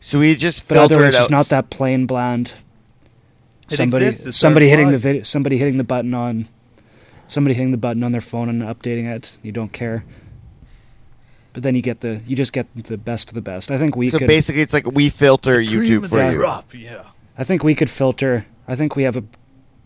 so 0.00 0.18
we 0.20 0.34
just 0.34 0.66
But 0.68 0.74
filter 0.76 0.94
otherwise, 0.96 1.14
it 1.14 1.18
it's 1.18 1.24
out. 1.26 1.30
not 1.30 1.48
that 1.48 1.70
plain 1.70 2.06
bland. 2.06 2.54
It 3.70 3.76
somebody 3.76 4.06
exists, 4.06 4.40
somebody 4.40 4.68
hitting 4.68 4.90
the 4.90 4.98
video, 4.98 5.22
somebody 5.22 5.58
hitting 5.58 5.76
the 5.76 5.84
button 5.84 6.14
on, 6.14 6.46
somebody 7.26 7.54
hitting 7.54 7.72
the 7.72 7.76
button 7.78 8.02
on 8.02 8.12
their 8.12 8.20
phone 8.22 8.48
and 8.48 8.62
updating 8.62 9.06
it. 9.06 9.36
You 9.42 9.52
don't 9.52 9.72
care. 9.72 10.04
But 11.58 11.64
then 11.64 11.74
you 11.74 11.82
get 11.82 12.02
the 12.02 12.22
you 12.24 12.36
just 12.36 12.52
get 12.52 12.68
the 12.72 12.96
best 12.96 13.30
of 13.30 13.34
the 13.34 13.40
best. 13.40 13.72
I 13.72 13.78
think 13.78 13.96
we 13.96 14.10
so 14.10 14.18
could. 14.20 14.28
basically, 14.28 14.62
it's 14.62 14.72
like 14.72 14.86
we 14.86 15.08
filter 15.08 15.56
YouTube 15.56 16.08
for 16.08 16.30
you. 16.30 16.38
crop, 16.38 16.72
yeah. 16.72 17.02
I 17.36 17.42
think 17.42 17.64
we 17.64 17.74
could 17.74 17.90
filter. 17.90 18.46
I 18.68 18.76
think 18.76 18.94
we 18.94 19.02
have 19.02 19.16
a. 19.16 19.24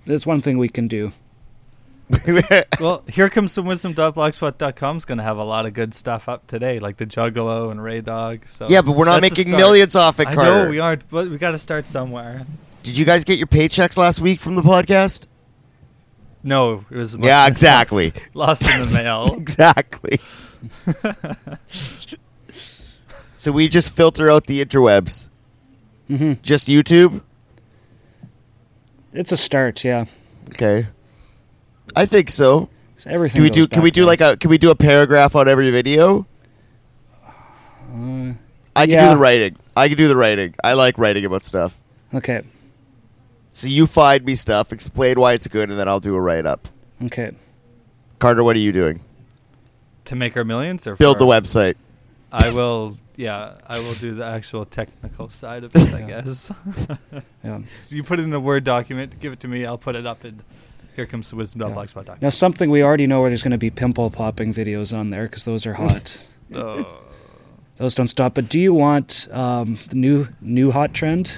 That's 0.05 0.27
one 0.27 0.43
thing 0.43 0.59
we 0.59 0.69
can 0.69 0.87
do. 0.87 1.13
Well, 2.79 3.05
here 3.09 3.31
comes 3.31 3.53
some 3.53 3.65
wisdom.blogspot.com 3.65 4.99
is 4.99 5.07
going 5.07 5.17
to 5.17 5.25
have 5.25 5.39
a 5.39 5.45
lot 5.45 5.65
of 5.65 5.73
good 5.73 5.95
stuff 5.95 6.29
up 6.29 6.47
today, 6.47 6.79
like 6.79 6.99
the 6.99 7.07
Juggalo 7.07 7.71
and 7.71 7.83
Ray 7.83 8.03
Dog. 8.03 8.41
So 8.51 8.69
yeah, 8.69 8.83
but 8.83 8.95
we're 8.95 9.07
not 9.07 9.23
making 9.23 9.51
millions 9.51 9.97
off 9.97 10.21
it, 10.21 10.27
I 10.29 10.35
Carter. 10.35 10.65
know 10.65 10.71
we 10.71 10.79
aren't, 10.79 11.09
but 11.09 11.31
we 11.31 11.39
got 11.39 11.53
to 11.53 11.59
start 11.59 11.87
somewhere. 11.87 12.45
Did 12.83 12.99
you 12.99 13.07
guys 13.07 13.25
get 13.25 13.39
your 13.39 13.47
paychecks 13.47 13.97
last 13.97 14.21
week 14.21 14.41
from 14.41 14.57
the 14.57 14.63
podcast? 14.63 15.27
No, 16.43 16.85
it 16.91 16.97
was 16.97 17.17
Yeah, 17.17 17.47
exactly. 17.47 18.13
lost 18.35 18.69
in 18.71 18.91
the 18.91 19.03
mail. 19.03 19.35
exactly. 19.39 20.21
So 23.35 23.53
we 23.53 23.69
just 23.69 23.95
filter 23.95 24.31
out 24.31 24.47
the 24.47 24.65
interwebs. 24.65 25.29
hmm 26.09 26.35
Just 26.43 26.69
YouTube? 26.69 27.23
It's 29.13 29.33
a 29.33 29.37
start. 29.37 29.85
Yeah. 29.85 30.07
Okay. 30.49 30.87
I 31.95 32.07
think 32.07 32.31
so. 32.31 32.69
So 32.97 33.11
everything. 33.11 33.37
Can 33.37 33.43
we 33.43 33.51
do 33.51 33.67
can 33.67 33.83
we 33.83 33.91
do 33.91 34.05
like 34.05 34.21
a 34.21 34.37
can 34.37 34.49
we 34.51 34.59
do 34.59 34.71
a 34.71 34.75
paragraph 34.75 35.35
on 35.37 35.49
every 35.49 35.71
video? 35.71 36.27
Uh, 37.95 38.33
I 38.75 38.87
can 38.87 38.99
do 39.05 39.11
the 39.11 39.17
writing. 39.19 39.57
I 39.77 39.89
can 39.89 39.99
do 39.99 40.09
the 40.09 40.17
writing. 40.17 40.55
I 40.65 40.73
like 40.75 40.97
writing 40.99 41.25
about 41.27 41.45
stuff. 41.45 41.81
okay. 42.15 42.43
So 43.55 43.67
you 43.67 43.87
find 43.87 44.25
me 44.25 44.35
stuff, 44.35 44.73
explain 44.73 45.21
why 45.21 45.35
it's 45.35 45.47
good, 45.47 45.69
and 45.69 45.79
then 45.79 45.87
I'll 45.87 46.01
do 46.01 46.15
a 46.17 46.21
write 46.21 46.47
up. 46.47 46.69
Okay. 47.05 47.33
Carter, 48.19 48.43
what 48.43 48.57
are 48.57 48.61
you 48.61 48.73
doing? 48.73 49.03
To 50.07 50.17
make 50.17 50.37
our 50.37 50.45
millions 50.45 50.87
or 50.87 50.97
Build 50.97 51.19
for- 51.19 51.25
the 51.25 51.31
website. 51.31 51.75
I 52.35 52.49
will, 52.49 52.97
yeah, 53.17 53.57
I 53.67 53.79
will 53.79 53.93
do 53.93 54.15
the 54.15 54.25
actual 54.25 54.65
technical 54.65 55.29
side 55.29 55.65
of 55.65 55.77
it, 55.77 55.95
I 55.95 56.01
guess. 56.03 56.51
Yeah. 57.45 57.59
so 57.83 57.95
you 57.97 58.03
put 58.03 58.21
it 58.21 58.23
in 58.23 58.33
a 58.33 58.41
Word 58.41 58.65
document, 58.65 59.21
give 59.21 59.35
it 59.35 59.41
to 59.41 59.49
me, 59.49 59.67
I'll 59.67 59.77
put 59.77 59.97
it 59.97 60.07
up, 60.07 60.25
and 60.25 60.43
here 60.97 61.05
comes 61.07 61.29
the 61.29 61.37
wisdom.blogspot.com. 61.37 62.19
Now 62.23 62.31
something 62.31 62.71
we 62.71 62.83
already 62.83 63.07
know 63.07 63.21
where 63.21 63.29
there's 63.29 63.43
going 63.43 63.51
to 63.53 63.59
be 63.59 63.69
pimple 63.69 64.09
popping 64.11 64.55
videos 64.55 64.97
on 64.97 65.11
there 65.11 65.25
because 65.25 65.45
those 65.45 65.67
are 65.67 65.75
hot. 65.75 66.21
Oh. 66.55 67.01
those 67.79 67.95
don't 67.95 68.09
stop. 68.09 68.35
But 68.35 68.49
do 68.51 68.61
you 68.61 68.73
want 68.75 69.27
um, 69.31 69.79
the 69.89 69.95
new 69.97 70.29
new 70.43 70.71
hot 70.71 70.93
trend? 70.93 71.35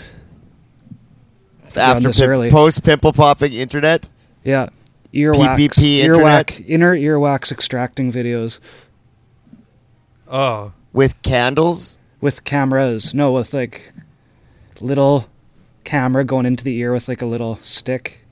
After 1.76 2.08
this 2.08 2.20
pim- 2.20 2.50
post 2.50 2.82
pimple 2.84 3.12
popping 3.12 3.52
internet. 3.52 4.08
Yeah. 4.44 4.68
Earwax. 5.14 5.56
PPP 5.56 6.04
earwax. 6.04 6.64
Inner 6.66 6.96
earwax 6.96 7.52
extracting 7.52 8.10
videos 8.10 8.58
oh. 10.28 10.72
with 10.92 11.20
candles. 11.22 11.98
with 12.20 12.44
cameras. 12.44 13.14
No, 13.14 13.32
with 13.32 13.54
like 13.54 13.92
little 14.80 15.28
camera 15.84 16.24
going 16.24 16.46
into 16.46 16.64
the 16.64 16.76
ear 16.78 16.92
with 16.92 17.06
like 17.06 17.22
a 17.22 17.26
little 17.26 17.56
stick. 17.62 18.24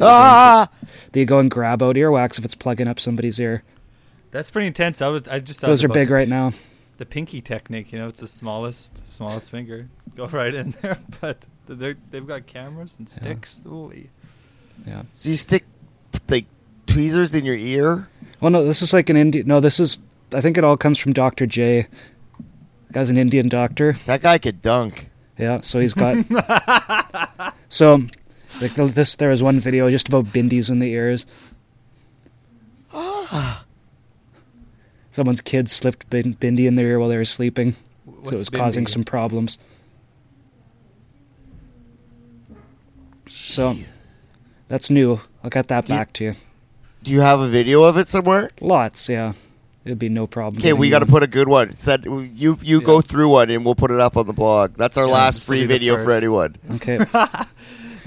Ah! 0.00 0.68
They 1.12 1.24
go 1.24 1.38
and 1.38 1.50
grab 1.50 1.82
out 1.82 1.96
earwax 1.96 2.38
if 2.38 2.44
it's 2.44 2.54
plugging 2.54 2.88
up 2.88 2.98
somebody's 2.98 3.38
ear. 3.38 3.62
That's 4.30 4.50
pretty 4.50 4.66
intense. 4.66 5.00
I, 5.00 5.08
was, 5.08 5.26
I 5.28 5.40
just 5.40 5.60
Those 5.60 5.82
are 5.82 5.86
about 5.86 5.94
big 5.94 6.08
the, 6.08 6.14
right 6.14 6.28
now. 6.28 6.52
The 6.98 7.06
pinky 7.06 7.40
technique, 7.40 7.92
you 7.92 7.98
know, 7.98 8.08
it's 8.08 8.20
the 8.20 8.28
smallest, 8.28 9.08
smallest 9.08 9.50
finger. 9.50 9.88
Go 10.14 10.26
right 10.32 10.54
in 10.54 10.70
there, 10.82 10.98
but 11.20 11.44
they're, 11.66 11.96
they've 12.10 12.26
got 12.26 12.46
cameras 12.46 12.98
and 12.98 13.08
sticks. 13.08 13.60
Holy. 13.66 14.10
Yeah. 14.86 15.02
So 15.12 15.30
you 15.30 15.36
stick 15.36 15.62
like 15.62 15.75
tweezers 16.96 17.34
in 17.34 17.44
your 17.44 17.56
ear. 17.56 18.08
Well, 18.40 18.50
no, 18.50 18.64
this 18.64 18.80
is 18.82 18.92
like 18.92 19.10
an 19.10 19.16
Indian. 19.16 19.46
No, 19.46 19.60
this 19.60 19.78
is. 19.78 19.98
I 20.32 20.40
think 20.40 20.56
it 20.58 20.64
all 20.64 20.76
comes 20.76 20.98
from 20.98 21.12
Doctor 21.12 21.46
J. 21.46 21.86
Guy's 22.92 23.10
an 23.10 23.18
Indian 23.18 23.48
doctor. 23.48 23.92
That 24.06 24.22
guy 24.22 24.38
could 24.38 24.62
dunk. 24.62 25.10
Yeah, 25.38 25.60
so 25.60 25.80
he's 25.80 25.92
got. 25.94 26.16
so, 27.68 28.02
like 28.62 28.72
this, 28.74 29.16
there 29.16 29.28
was 29.28 29.42
one 29.42 29.60
video 29.60 29.90
just 29.90 30.08
about 30.08 30.26
bindies 30.26 30.70
in 30.70 30.78
the 30.78 30.90
ears. 30.90 31.26
Ah. 32.94 33.64
Someone's 35.10 35.40
kid 35.40 35.70
slipped 35.70 36.08
bin- 36.08 36.34
bindi 36.34 36.66
in 36.66 36.76
their 36.76 36.86
ear 36.88 36.98
while 36.98 37.08
they 37.08 37.16
were 37.16 37.24
sleeping, 37.24 37.72
so 37.72 37.78
it 38.06 38.14
What's 38.22 38.32
was 38.32 38.50
causing 38.50 38.86
some 38.86 39.04
problems. 39.04 39.58
So, 43.28 43.76
that's 44.68 44.88
new. 44.88 45.20
I'll 45.42 45.50
get 45.50 45.68
that 45.68 45.86
Do 45.86 45.92
you- 45.92 45.98
back 45.98 46.12
to 46.14 46.24
you. 46.24 46.34
Do 47.06 47.12
you 47.12 47.20
have 47.20 47.38
a 47.38 47.46
video 47.46 47.84
of 47.84 47.96
it 47.96 48.08
somewhere? 48.08 48.50
Lots, 48.60 49.08
yeah. 49.08 49.34
It'd 49.84 49.96
be 50.00 50.08
no 50.08 50.26
problem. 50.26 50.60
Okay, 50.60 50.72
we 50.72 50.90
got 50.90 50.98
to 50.98 51.06
put 51.06 51.22
a 51.22 51.28
good 51.28 51.46
one. 51.46 51.70
Said 51.70 52.04
you 52.04 52.58
you 52.60 52.80
go 52.80 53.00
through 53.00 53.28
one 53.28 53.48
and 53.48 53.64
we'll 53.64 53.76
put 53.76 53.92
it 53.92 54.00
up 54.00 54.16
on 54.16 54.26
the 54.26 54.32
blog. 54.32 54.74
That's 54.74 54.96
our 54.96 55.06
Yeah, 55.06 55.12
last 55.12 55.44
free 55.44 55.64
video 55.66 56.02
for 56.02 56.10
anyone. 56.10 56.56
Okay. 56.72 56.98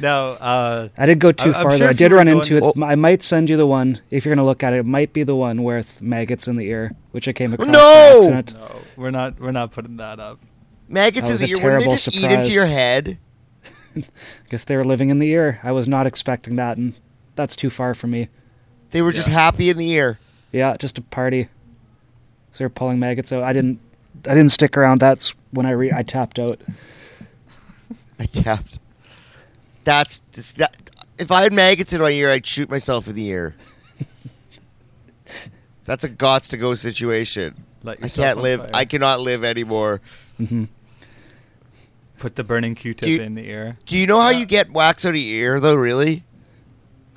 Now, 0.02 0.28
uh, 0.28 0.88
I 0.98 1.06
did 1.08 1.20
go 1.20 1.34
too 1.34 1.50
I'm- 1.52 1.56
I'm 1.58 1.62
far 1.64 1.72
sure 1.72 1.80
there. 1.80 1.90
I 1.90 1.94
did 1.94 2.12
were 2.14 2.20
run 2.20 2.28
going- 2.28 2.38
into 2.40 2.56
it. 2.56 2.64
Oh. 2.64 2.84
I 2.86 2.96
might 2.96 3.22
send 3.22 3.50
you 3.50 3.58
the 3.58 3.68
one 3.68 4.00
if 4.10 4.24
you're 4.24 4.34
going 4.34 4.42
to 4.42 4.48
look 4.48 4.64
at 4.64 4.72
it. 4.72 4.78
It 4.80 4.86
might 4.86 5.12
be 5.12 5.24
the 5.24 5.36
one 5.36 5.62
with 5.62 6.02
maggots 6.02 6.48
in 6.48 6.56
the 6.56 6.68
ear, 6.68 6.94
which 7.12 7.28
I 7.28 7.34
came 7.34 7.54
across. 7.54 7.68
No! 7.68 8.22
by 8.32 8.38
accident. 8.38 8.54
no, 8.54 8.76
we're 8.96 9.12
not, 9.12 9.40
we're 9.42 9.52
not 9.52 9.72
putting 9.74 9.98
that 9.98 10.18
up. 10.22 10.40
Maggots 10.88 11.28
That 11.28 11.34
in 11.34 11.38
the 11.42 11.50
ear. 11.50 11.56
Wouldn't 11.56 11.64
they 11.64 11.86
terrible 11.86 11.92
just 11.96 12.16
eat 12.16 12.32
into 12.32 12.50
your 12.52 12.68
head? 12.68 13.18
Guess 14.50 14.64
they 14.64 14.78
were 14.78 14.86
living 14.86 15.10
in 15.10 15.20
the 15.20 15.30
ear. 15.32 15.60
I 15.64 15.74
was 15.74 15.90
not 15.90 16.08
expecting 16.08 16.56
that, 16.56 16.78
and 16.78 16.94
that's 17.36 17.58
too 17.58 17.70
far 17.70 17.94
for 17.94 18.08
me. 18.08 18.30
They 18.92 19.02
were 19.02 19.12
just 19.12 19.28
Yeah. 19.28 19.34
happy 19.36 19.70
in 19.70 19.78
the 19.78 19.90
ear. 19.92 20.20
Yeah, 20.52 20.76
just 20.80 20.98
a 20.98 21.02
party. 21.02 21.44
So 22.52 22.60
they're 22.60 22.70
pulling 22.70 23.00
maggots 23.00 23.32
out. 23.32 23.44
I 23.44 23.54
didn't. 23.54 23.80
I 24.26 24.34
didn't 24.34 24.50
stick 24.50 24.76
around. 24.78 25.00
That's 25.00 25.34
when 25.52 25.66
I 25.66 25.72
re- 25.72 25.92
I 25.94 26.04
tapped 26.04 26.40
out. 26.40 26.60
I 28.20 28.26
tapped. 28.26 28.80
That's 29.84 30.22
just, 30.34 30.58
that. 30.58 30.76
If 31.18 31.32
I 31.32 31.44
had 31.44 31.54
maggots 31.54 31.94
in 31.94 32.02
my 32.02 32.10
ear, 32.10 32.30
I'd 32.32 32.46
shoot 32.46 32.70
myself 32.70 33.08
in 33.08 33.16
the 33.16 33.26
ear. 33.28 33.56
That's 35.86 36.04
a 36.04 36.10
gots 36.10 36.50
to 36.50 36.58
go 36.58 36.76
situation. 36.76 37.64
I 37.86 37.96
can't 38.10 38.40
live. 38.40 38.62
fire. 38.62 38.70
I 38.74 38.86
cannot 38.86 39.22
live 39.22 39.44
anymore. 39.44 40.02
hmm 40.38 40.66
Put 42.18 42.36
the 42.36 42.44
burning 42.44 42.76
Q-tip 42.76 43.08
you- 43.08 43.22
in 43.22 43.36
the 43.36 43.48
ear. 43.50 43.78
Do 43.86 43.98
you 43.98 44.06
know 44.06 44.20
how 44.20 44.30
Yeah. 44.30 44.40
you 44.40 44.46
get 44.46 44.72
wax 44.72 45.06
out 45.06 45.10
of 45.10 45.16
your 45.16 45.54
ear, 45.54 45.60
though? 45.62 45.76
Really? 45.76 46.24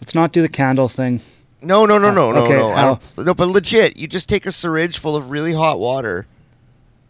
Let's 0.00 0.14
not 0.14 0.32
do 0.32 0.40
the 0.42 0.48
candle 0.48 0.86
thing. 0.88 1.20
No, 1.62 1.86
no, 1.86 1.96
no, 1.98 2.08
Uh, 2.08 2.12
no, 2.12 2.32
no, 2.32 2.38
okay, 2.44 2.52
no. 2.56 2.70
How? 2.72 3.00
no, 3.16 3.34
but 3.34 3.46
legit, 3.48 3.96
you 3.96 4.06
just 4.08 4.28
take 4.28 4.46
a 4.46 4.52
syringe 4.52 4.98
full 4.98 5.16
of 5.16 5.30
really 5.30 5.52
hot 5.52 5.78
water 5.78 6.26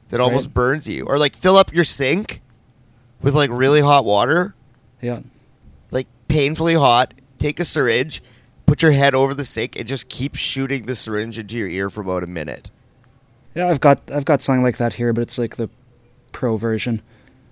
that 0.09 0.21
almost 0.21 0.53
burns 0.53 0.87
you, 0.87 1.05
or 1.07 1.19
like 1.19 1.35
fill 1.35 1.57
up 1.57 1.73
your 1.73 1.85
sink 1.85 2.41
with 3.23 3.35
like 3.35 3.51
really 3.51 3.81
hot 3.81 4.05
water, 4.05 4.55
Yeah. 5.01 5.21
like 5.91 6.07
painfully 6.29 6.75
hot. 6.75 7.15
Take 7.39 7.59
a 7.59 7.65
syringe, 7.65 8.23
put 8.67 8.83
your 8.83 8.93
head 8.93 9.15
over 9.15 9.33
the 9.35 9.45
sink, 9.45 9.75
and 9.79 9.89
just 9.89 10.09
keep 10.09 10.37
shooting 10.37 10.85
the 10.87 10.95
syringe 10.95 11.39
into 11.39 11.57
your 11.57 11.69
ear 11.69 11.89
for 11.91 12.03
about 12.03 12.23
a 12.23 12.27
minute. 12.27 12.71
Yeah, 13.55 13.69
I've 13.69 13.81
got 13.81 14.01
I've 14.13 14.25
got 14.27 14.43
something 14.43 14.63
like 14.63 14.77
that 14.77 14.95
here, 14.95 15.13
but 15.13 15.23
it's 15.23 15.39
like 15.39 15.57
the 15.57 15.69
pro 16.31 16.57
version. 16.57 17.01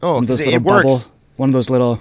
Oh, 0.02 0.14
one 0.14 0.24
of 0.24 0.28
those 0.28 0.40
it, 0.42 0.46
little 0.46 0.60
it 0.60 0.62
works. 0.64 0.84
bubble, 0.84 1.02
one 1.36 1.48
of 1.48 1.52
those 1.54 1.70
little 1.70 1.98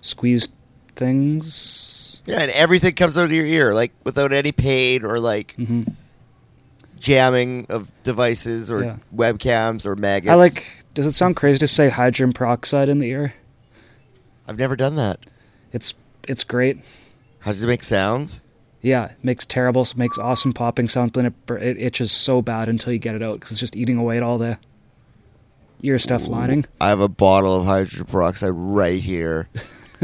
squeeze 0.00 0.48
things. 0.96 2.03
Yeah, 2.26 2.40
and 2.40 2.50
everything 2.52 2.94
comes 2.94 3.18
out 3.18 3.24
of 3.24 3.32
your 3.32 3.44
ear, 3.46 3.74
like 3.74 3.92
without 4.04 4.32
any 4.32 4.52
pain 4.52 5.04
or 5.04 5.18
like 5.18 5.54
hmm 5.56 5.82
jamming 6.98 7.66
of 7.68 7.90
devices 8.02 8.70
or 8.70 8.82
Yeah. 8.82 8.96
webcams 9.14 9.84
or 9.84 9.94
maggots. 9.94 10.30
I 10.30 10.34
like. 10.36 10.84
Does 10.94 11.04
it 11.06 11.12
sound 11.12 11.36
crazy 11.36 11.58
to 11.58 11.68
say 11.68 11.88
hydrogen 11.90 12.32
peroxide 12.32 12.88
in 12.88 12.98
the 12.98 13.08
ear? 13.08 13.34
I've 14.48 14.58
never 14.58 14.76
done 14.76 14.96
that. 14.96 15.20
It's 15.72 15.92
it's 16.28 16.44
great. 16.44 16.78
How 17.40 17.52
does 17.52 17.62
it 17.62 17.66
make 17.66 17.82
sounds? 17.82 18.40
Yeah, 18.80 19.06
it 19.06 19.16
makes 19.22 19.44
terrible, 19.44 19.86
makes 19.96 20.18
awesome 20.18 20.52
popping 20.52 20.88
sounds, 20.88 21.10
but 21.10 21.22
then 21.22 21.34
it, 21.58 21.62
it 21.62 21.82
itches 21.82 22.12
so 22.12 22.40
bad 22.42 22.68
until 22.68 22.92
you 22.92 22.98
get 22.98 23.14
it 23.14 23.22
out 23.22 23.34
because 23.40 23.50
it's 23.52 23.60
just 23.60 23.76
eating 23.76 23.96
away 23.98 24.16
at 24.18 24.22
all 24.22 24.38
the 24.38 24.58
ear 25.82 25.98
stuff 25.98 26.26
lining. 26.28 26.64
I 26.80 26.88
have 26.90 27.00
a 27.00 27.08
bottle 27.08 27.54
of 27.60 27.66
hydrogen 27.66 28.06
peroxide 28.06 28.50
right 28.52 29.00
here. 29.02 29.48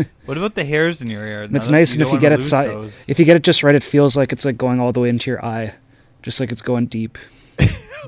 What 0.27 0.37
about 0.37 0.55
the 0.55 0.65
hairs 0.65 1.03
in 1.03 1.09
your 1.11 1.27
ear? 1.27 1.43
And 1.45 1.57
it's 1.57 1.69
nice, 1.69 1.93
and 1.93 2.03
if 2.03 2.13
you 2.13 2.19
get 2.21 2.33
it 2.33 2.45
si- 2.45 3.03
if 3.11 3.19
you 3.19 3.25
get 3.25 3.37
it 3.37 3.43
just 3.43 3.63
right, 3.63 3.75
it 3.75 3.83
feels 3.83 4.17
like 4.17 4.33
it's 4.33 4.45
like 4.45 4.57
going 4.57 4.79
all 4.81 4.93
the 4.93 5.01
way 5.01 5.09
into 5.09 5.31
your 5.31 5.45
eye, 5.45 5.75
just 6.23 6.39
like 6.41 6.53
it's 6.53 6.63
going 6.63 6.87
deep. 6.87 7.19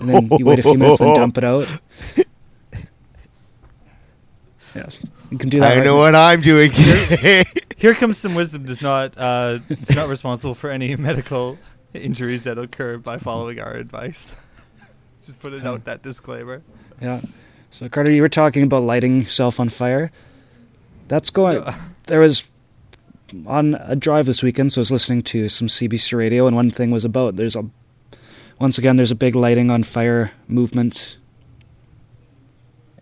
and 0.01 0.09
then 0.09 0.29
you 0.39 0.45
wait 0.45 0.59
a 0.59 0.63
few 0.63 0.75
minutes 0.79 1.01
and 1.01 1.15
dump 1.17 1.37
it 1.39 1.45
out. 1.45 1.69
Yeah, 4.75 4.89
you 5.31 5.37
can 5.39 5.49
do 5.51 5.61
that. 5.61 5.73
I 5.73 5.75
right 5.77 5.85
know 5.85 5.95
now. 5.97 5.99
what 6.01 6.15
I'm 6.15 6.41
doing 6.41 6.71
today. 6.71 7.45
Here 7.77 7.95
comes 7.95 8.17
some 8.17 8.35
wisdom. 8.35 8.65
Does 8.65 8.81
not 8.81 9.19
uh, 9.19 9.59
is 9.69 9.95
not 9.95 10.09
responsible 10.09 10.55
for 10.55 10.71
any 10.71 10.97
medical 10.97 11.59
injuries 11.93 12.45
that 12.45 12.57
occur 12.59 12.97
by 12.97 13.19
following 13.19 13.59
our 13.61 13.75
advice. 13.75 14.35
Just 15.27 15.41
put 15.41 15.53
it 15.53 15.63
Oh. 15.65 15.75
out 15.75 15.85
that 15.85 16.03
disclaimer. 16.03 16.63
Yeah. 17.03 17.21
So 17.71 17.89
Carter, 17.89 18.11
you 18.11 18.23
were 18.23 18.29
talking 18.31 18.63
about 18.63 18.83
lighting 18.85 19.21
yourself 19.23 19.61
on 19.61 19.69
fire. 19.69 20.11
That's 21.12 21.28
going. 21.28 21.62
There 22.07 22.21
was 22.21 22.45
on 23.47 23.75
a 23.75 23.95
drive 23.95 24.25
this 24.25 24.42
weekend, 24.42 24.73
so 24.73 24.78
I 24.78 24.81
was 24.81 24.90
listening 24.90 25.21
to 25.25 25.47
some 25.50 25.69
CBC 25.69 26.16
radio, 26.16 26.47
and 26.47 26.57
one 26.57 26.71
thing 26.71 26.90
was 26.90 27.04
about 27.04 27.37
there's 27.37 27.54
a 27.54 27.66
once 28.59 28.78
again 28.78 28.97
there's 28.97 29.11
a 29.11 29.14
big 29.14 29.37
lighting 29.37 29.71
on 29.71 29.83
fire 29.83 30.33
movement. 30.49 31.19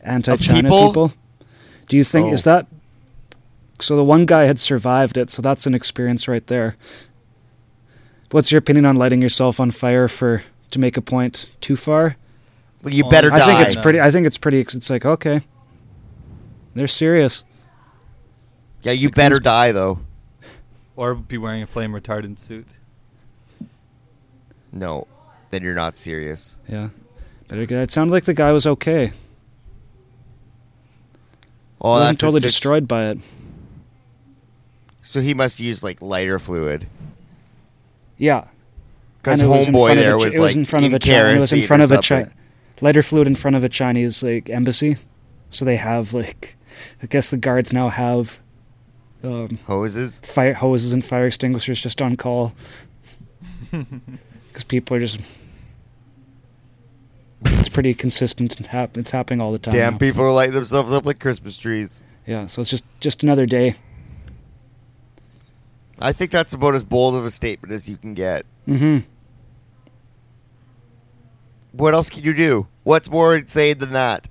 Anti-China 0.01 0.63
people? 0.63 0.89
people. 0.89 1.13
Do 1.89 1.97
you 1.97 2.03
think 2.03 2.33
is 2.33 2.45
Oh. 2.45 2.51
that? 2.51 2.67
So 3.79 3.95
the 3.95 4.03
one 4.03 4.27
guy 4.27 4.47
had 4.47 4.59
survived 4.59 5.17
it, 5.17 5.31
so 5.31 5.41
that's 5.41 5.65
an 5.69 5.75
experience 5.77 6.27
right 6.27 6.45
there. 6.49 6.75
What's 8.33 8.51
your 8.51 8.59
opinion 8.59 8.87
on 8.87 8.97
lighting 8.97 9.23
yourself 9.23 9.61
on 9.61 9.71
fire 9.71 10.09
for 10.09 10.43
to 10.73 10.81
make 10.81 10.97
a 10.97 11.01
point 11.03 11.49
too 11.61 11.77
far? 11.77 12.17
well, 12.83 12.93
you 12.93 13.05
better 13.09 13.33
I 13.33 13.39
die. 13.39 13.45
I 13.45 13.47
think 13.55 13.67
it's 13.69 13.77
pretty. 13.77 14.01
I 14.01 14.11
think 14.11 14.27
it's 14.27 14.39
pretty. 14.39 14.59
It's 14.59 14.91
like 14.91 15.07
okay, 15.07 15.43
they're 16.75 16.89
serious. 16.89 17.45
Yeah, 18.83 18.93
you 18.93 19.11
better 19.11 19.39
die 19.39 19.73
though. 19.73 20.01
Or 20.97 21.15
be 21.15 21.39
wearing 21.39 21.63
a 21.63 21.67
flame 21.67 21.93
retardant 21.93 22.39
suit. 22.39 22.67
No, 24.73 25.07
then 25.51 25.63
you're 25.63 25.75
not 25.75 25.97
serious. 25.97 26.59
Yeah, 26.69 26.91
but 27.49 27.59
it, 27.59 27.71
it 27.73 27.91
sounded 27.91 28.13
like 28.13 28.25
the 28.25 28.35
guy 28.35 28.53
was 28.53 28.67
okay. 28.67 29.13
Oh, 31.81 31.95
he 31.95 32.01
wasn't 32.01 32.21
totally 32.21 32.41
destroyed 32.41 32.87
by 32.87 33.07
it. 33.07 33.19
So 35.03 35.21
he 35.21 35.33
must 35.35 35.59
use 35.61 35.83
like 35.83 36.03
lighter 36.03 36.39
fluid. 36.39 36.87
Yeah, 38.19 38.49
Because 39.23 39.41
it 39.41 39.47
was 39.47 39.67
in 39.67 39.73
homeboy 39.75 39.87
front 39.87 39.99
of 39.99 40.05
there 40.05 40.13
Chi- 40.19 40.25
was 40.25 40.35
it 40.35 40.39
was 40.41 40.51
like 40.51 40.57
in 40.57 40.65
front 40.67 40.85
of 40.87 40.93
a 40.93 40.99
Chi- 40.99 41.07
kerosene 41.07 41.37
it 41.37 41.41
was 41.41 41.53
in 41.55 41.63
front 41.63 41.83
of 41.83 41.91
a 41.91 42.03
something. 42.03 42.31
Lighter 42.83 43.03
fluid 43.03 43.27
in 43.27 43.35
front 43.35 43.57
of 43.57 43.65
a 43.65 43.69
Chinese 43.71 44.23
like 44.23 44.51
embassy. 44.51 44.97
So 45.51 45.65
they 45.65 45.77
have 45.77 46.13
like, 46.13 46.57
I 47.03 47.07
guess 47.07 47.31
the 47.31 47.39
guards 47.39 47.73
now 47.73 47.89
have 47.89 48.41
um, 49.23 49.59
hoses. 49.67 50.19
fire 50.25 50.55
hoses 50.55 50.93
and 50.93 51.05
fire 51.05 51.27
extinguishers 51.27 51.81
just 51.81 52.01
on 52.01 52.17
call 52.17 52.53
because 53.71 54.65
people 54.65 54.97
are 54.97 55.01
just. 55.01 55.21
It's 57.45 57.69
pretty 57.71 57.95
consistent. 57.95 58.57
and 58.59 58.67
hap- 58.67 58.99
It's 58.99 59.11
happening 59.13 59.41
all 59.41 59.51
the 59.53 59.59
time. 59.59 59.73
Damn, 59.75 59.93
now. 59.95 59.99
people 59.99 60.23
are 60.25 60.33
lighting 60.33 60.55
themselves 60.55 60.93
up 60.93 61.07
like 61.07 61.19
Christmas 61.21 61.57
trees. 61.57 62.03
Yeah, 62.27 62.47
so 62.47 62.61
it's 62.61 62.71
just 62.71 62.85
just 63.01 63.23
another 63.23 63.47
day. 63.47 63.75
I 65.99 66.13
think 66.13 66.31
that's 66.31 66.53
about 66.55 66.75
as 66.75 66.83
bold 66.85 67.15
of 67.15 67.25
a 67.25 67.31
statement 67.31 67.73
as 67.73 67.89
you 67.89 67.97
can 67.97 68.15
get. 68.15 68.45
Mm-hmm. 68.69 69.07
What 71.73 71.95
else 71.95 72.11
can 72.11 72.25
you 72.25 72.35
do? 72.35 72.67
What's 72.85 73.11
more 73.11 73.37
insane 73.37 73.79
than 73.79 73.93
that? 73.93 74.29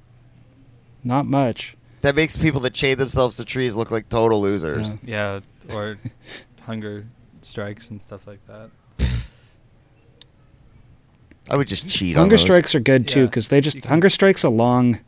Not 1.04 1.25
much. 1.25 1.75
That 2.01 2.15
makes 2.15 2.38
people 2.38 2.62
that 2.62 2.73
chain 2.73 2.97
themselves 2.97 3.35
to 3.38 3.45
trees 3.45 3.75
look 3.75 3.91
like 3.91 4.07
total 4.09 4.41
losers. 4.41 4.95
Yeah. 5.03 5.41
Yeah, 5.67 5.75
or 5.75 5.97
hunger 6.62 7.05
strikes 7.41 7.89
and 7.89 8.01
stuff 8.01 8.25
like 8.27 8.39
that. 8.47 8.69
I 11.49 11.57
would 11.57 11.67
just 11.67 11.88
cheat 11.89 12.15
on 12.15 12.21
Hunger 12.21 12.33
those. 12.33 12.41
strikes 12.41 12.75
are 12.75 12.79
good 12.79 13.07
too 13.07 13.21
Yeah, 13.21 13.25
because 13.25 13.47
they 13.47 13.59
just 13.59 13.81
can- 13.81 13.89
hunger 13.89 14.09
strikes 14.09 14.43
a 14.43 14.49
long. 14.49 14.99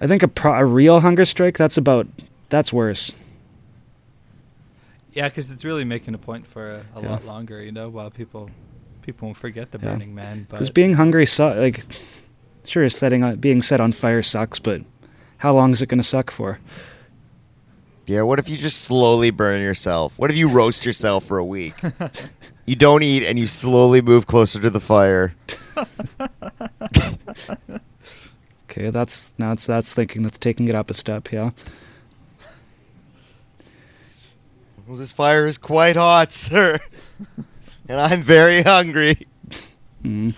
I 0.00 0.06
think 0.06 0.22
a 0.22 0.28
pro, 0.28 0.52
a 0.54 0.64
real 0.64 1.00
hunger 1.00 1.24
strike 1.24 1.56
that's 1.56 1.76
about 1.76 2.06
that's 2.48 2.72
worse. 2.72 3.12
Yeah, 5.12 5.28
because 5.28 5.50
it's 5.50 5.64
really 5.64 5.84
making 5.84 6.14
a 6.14 6.18
point 6.18 6.46
for 6.46 6.70
a, 6.70 6.84
a 6.94 7.02
Yeah. 7.02 7.10
lot 7.10 7.24
longer, 7.26 7.62
you 7.62 7.72
know, 7.72 7.88
while 7.88 8.10
people 8.10 8.50
people 9.02 9.26
won't 9.28 9.38
forget 9.38 9.70
the 9.72 9.78
Yeah. 9.78 9.92
Burning 9.92 10.14
Man. 10.14 10.46
Because 10.50 10.70
being 10.70 10.94
hungry, 10.94 11.24
su- 11.26 11.44
like, 11.54 11.84
sure, 12.68 12.88
setting 12.88 13.24
on, 13.24 13.36
being 13.36 13.62
set 13.62 13.80
on 13.80 13.92
fire 13.92 14.22
sucks, 14.22 14.58
but 14.58 14.82
how 15.38 15.54
long 15.54 15.72
is 15.72 15.82
it 15.82 15.86
going 15.88 15.98
to 15.98 16.04
suck 16.04 16.30
for? 16.30 16.58
Yeah, 18.06 18.22
what 18.22 18.38
if 18.38 18.48
you 18.48 18.56
just 18.56 18.80
slowly 18.82 19.30
burn 19.30 19.60
yourself? 19.60 20.18
What 20.18 20.30
if 20.30 20.36
you 20.36 20.48
roast 20.48 20.86
yourself 20.86 21.24
for 21.24 21.38
a 21.38 21.44
week? 21.44 21.74
you 22.64 22.74
don't 22.76 23.02
eat 23.02 23.22
and 23.22 23.38
you 23.38 23.46
slowly 23.46 24.00
move 24.00 24.26
closer 24.26 24.60
to 24.60 24.70
the 24.70 24.80
fire. 24.80 25.34
Okay, 28.70 28.90
that's 28.90 29.32
now 29.38 29.52
it's 29.52 29.66
that's 29.66 29.92
thinking 29.94 30.22
that's 30.22 30.38
taking 30.38 30.68
it 30.68 30.74
up 30.74 30.90
a 30.90 30.94
step. 30.94 31.32
Yeah, 31.32 31.50
Well, 34.86 34.96
this 34.96 35.12
fire 35.12 35.46
is 35.46 35.58
quite 35.58 35.96
hot, 35.96 36.32
sir. 36.34 36.78
and 37.88 38.00
I'm 38.00 38.22
very 38.22 38.62
hungry. 38.62 39.26
mm. 40.02 40.34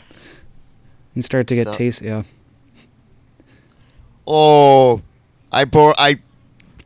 You 1.21 1.25
start 1.25 1.47
to 1.49 1.55
get 1.55 1.65
Stop. 1.67 1.77
taste. 1.77 2.03
Yeah, 2.03 2.23
Oh, 4.27 5.03
I 5.53 5.65
bor- 5.65 5.95
I 5.99 6.19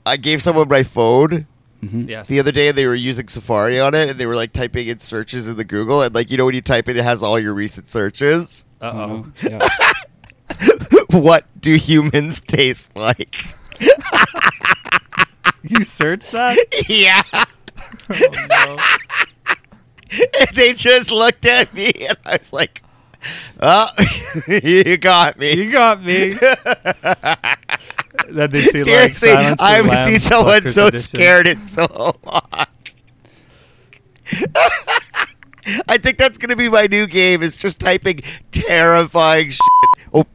I 0.07 0.16
gave 0.16 0.42
someone 0.42 0.68
my 0.68 0.83
phone 0.83 1.47
hmm 1.81 2.09
yes, 2.09 2.29
the 2.29 2.40
other 2.40 2.51
day 2.53 2.68
and 2.68 2.79
they 2.79 2.87
were 2.87 2.94
using 2.94 3.29
Safari 3.29 3.79
on 3.79 3.94
it 3.94 4.09
and 4.11 4.18
they 4.18 4.25
were 4.27 4.35
like 4.37 4.53
typing 4.53 4.88
in 4.88 4.99
searches 5.01 5.47
in 5.47 5.57
the 5.59 5.64
Google 5.64 6.01
and 6.03 6.14
like 6.14 6.31
you 6.31 6.37
know 6.38 6.47
when 6.47 6.55
you 6.55 6.62
type 6.62 6.88
it 6.88 6.97
it 6.97 7.03
has 7.05 7.23
all 7.23 7.38
your 7.38 7.53
recent 7.55 7.88
searches. 7.88 8.64
uh 8.81 8.90
oh, 8.94 9.33
yeah. 9.42 9.68
what 11.11 11.44
do 11.61 11.75
humans 11.77 12.40
taste 12.40 12.94
like? 12.97 13.37
you 15.62 15.85
searched 15.85 16.33
that? 16.33 16.57
yeah. 16.88 17.23
oh, 18.11 18.97
And 20.40 20.49
they 20.55 20.73
just 20.73 21.11
looked 21.11 21.44
at 21.44 21.75
me 21.75 21.92
and 22.09 22.16
I 22.25 22.37
was 22.38 22.53
like, 22.53 22.83
"Oh, 23.60 23.87
you 24.48 24.96
got 24.96 25.38
me. 25.38 25.54
You 25.54 25.72
got 25.72 26.02
me. 26.02 26.30
then 28.30 28.50
they 28.50 28.62
see 28.62 28.82
Seriously, 28.84 29.30
of 29.30 29.60
I 29.60 29.72
haven't 29.82 30.12
seen 30.12 30.20
someone 30.20 30.66
so 30.68 30.87
Edition. 30.88 31.02
scared 31.02 31.46
in 31.46 31.62
so 31.62 32.16
long. 32.24 32.66
I 35.88 35.96
think 35.98 36.18
that's 36.18 36.38
going 36.38 36.50
to 36.50 36.56
be 36.56 36.68
my 36.68 36.87
new 36.87 37.06
game. 37.06 37.42
Is 37.42 37.56
just 37.56 37.80
typing 37.80 38.20
terrifying 38.50 39.50
shit, 39.50 39.60
oh, 40.12 40.26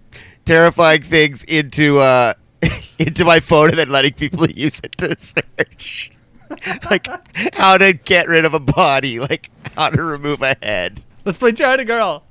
terrifying 0.45 1.01
things 1.03 1.43
into 1.43 1.99
uh, 1.99 2.33
into 2.99 3.25
my 3.25 3.39
phone 3.39 3.69
and 3.69 3.77
then 3.77 3.89
letting 3.89 4.13
people 4.13 4.49
use 4.49 4.79
it 4.83 4.97
to 4.97 5.17
search, 5.17 6.11
like 6.89 7.07
how 7.55 7.77
to 7.77 7.93
get 7.93 8.27
rid 8.27 8.45
of 8.45 8.53
a 8.53 8.59
body, 8.59 9.19
like 9.19 9.49
how 9.75 9.89
to 9.89 10.03
remove 10.03 10.41
a 10.41 10.55
head. 10.61 11.03
Let's 11.25 11.37
play 11.37 11.51
China 11.51 11.85
Girl. 11.85 12.23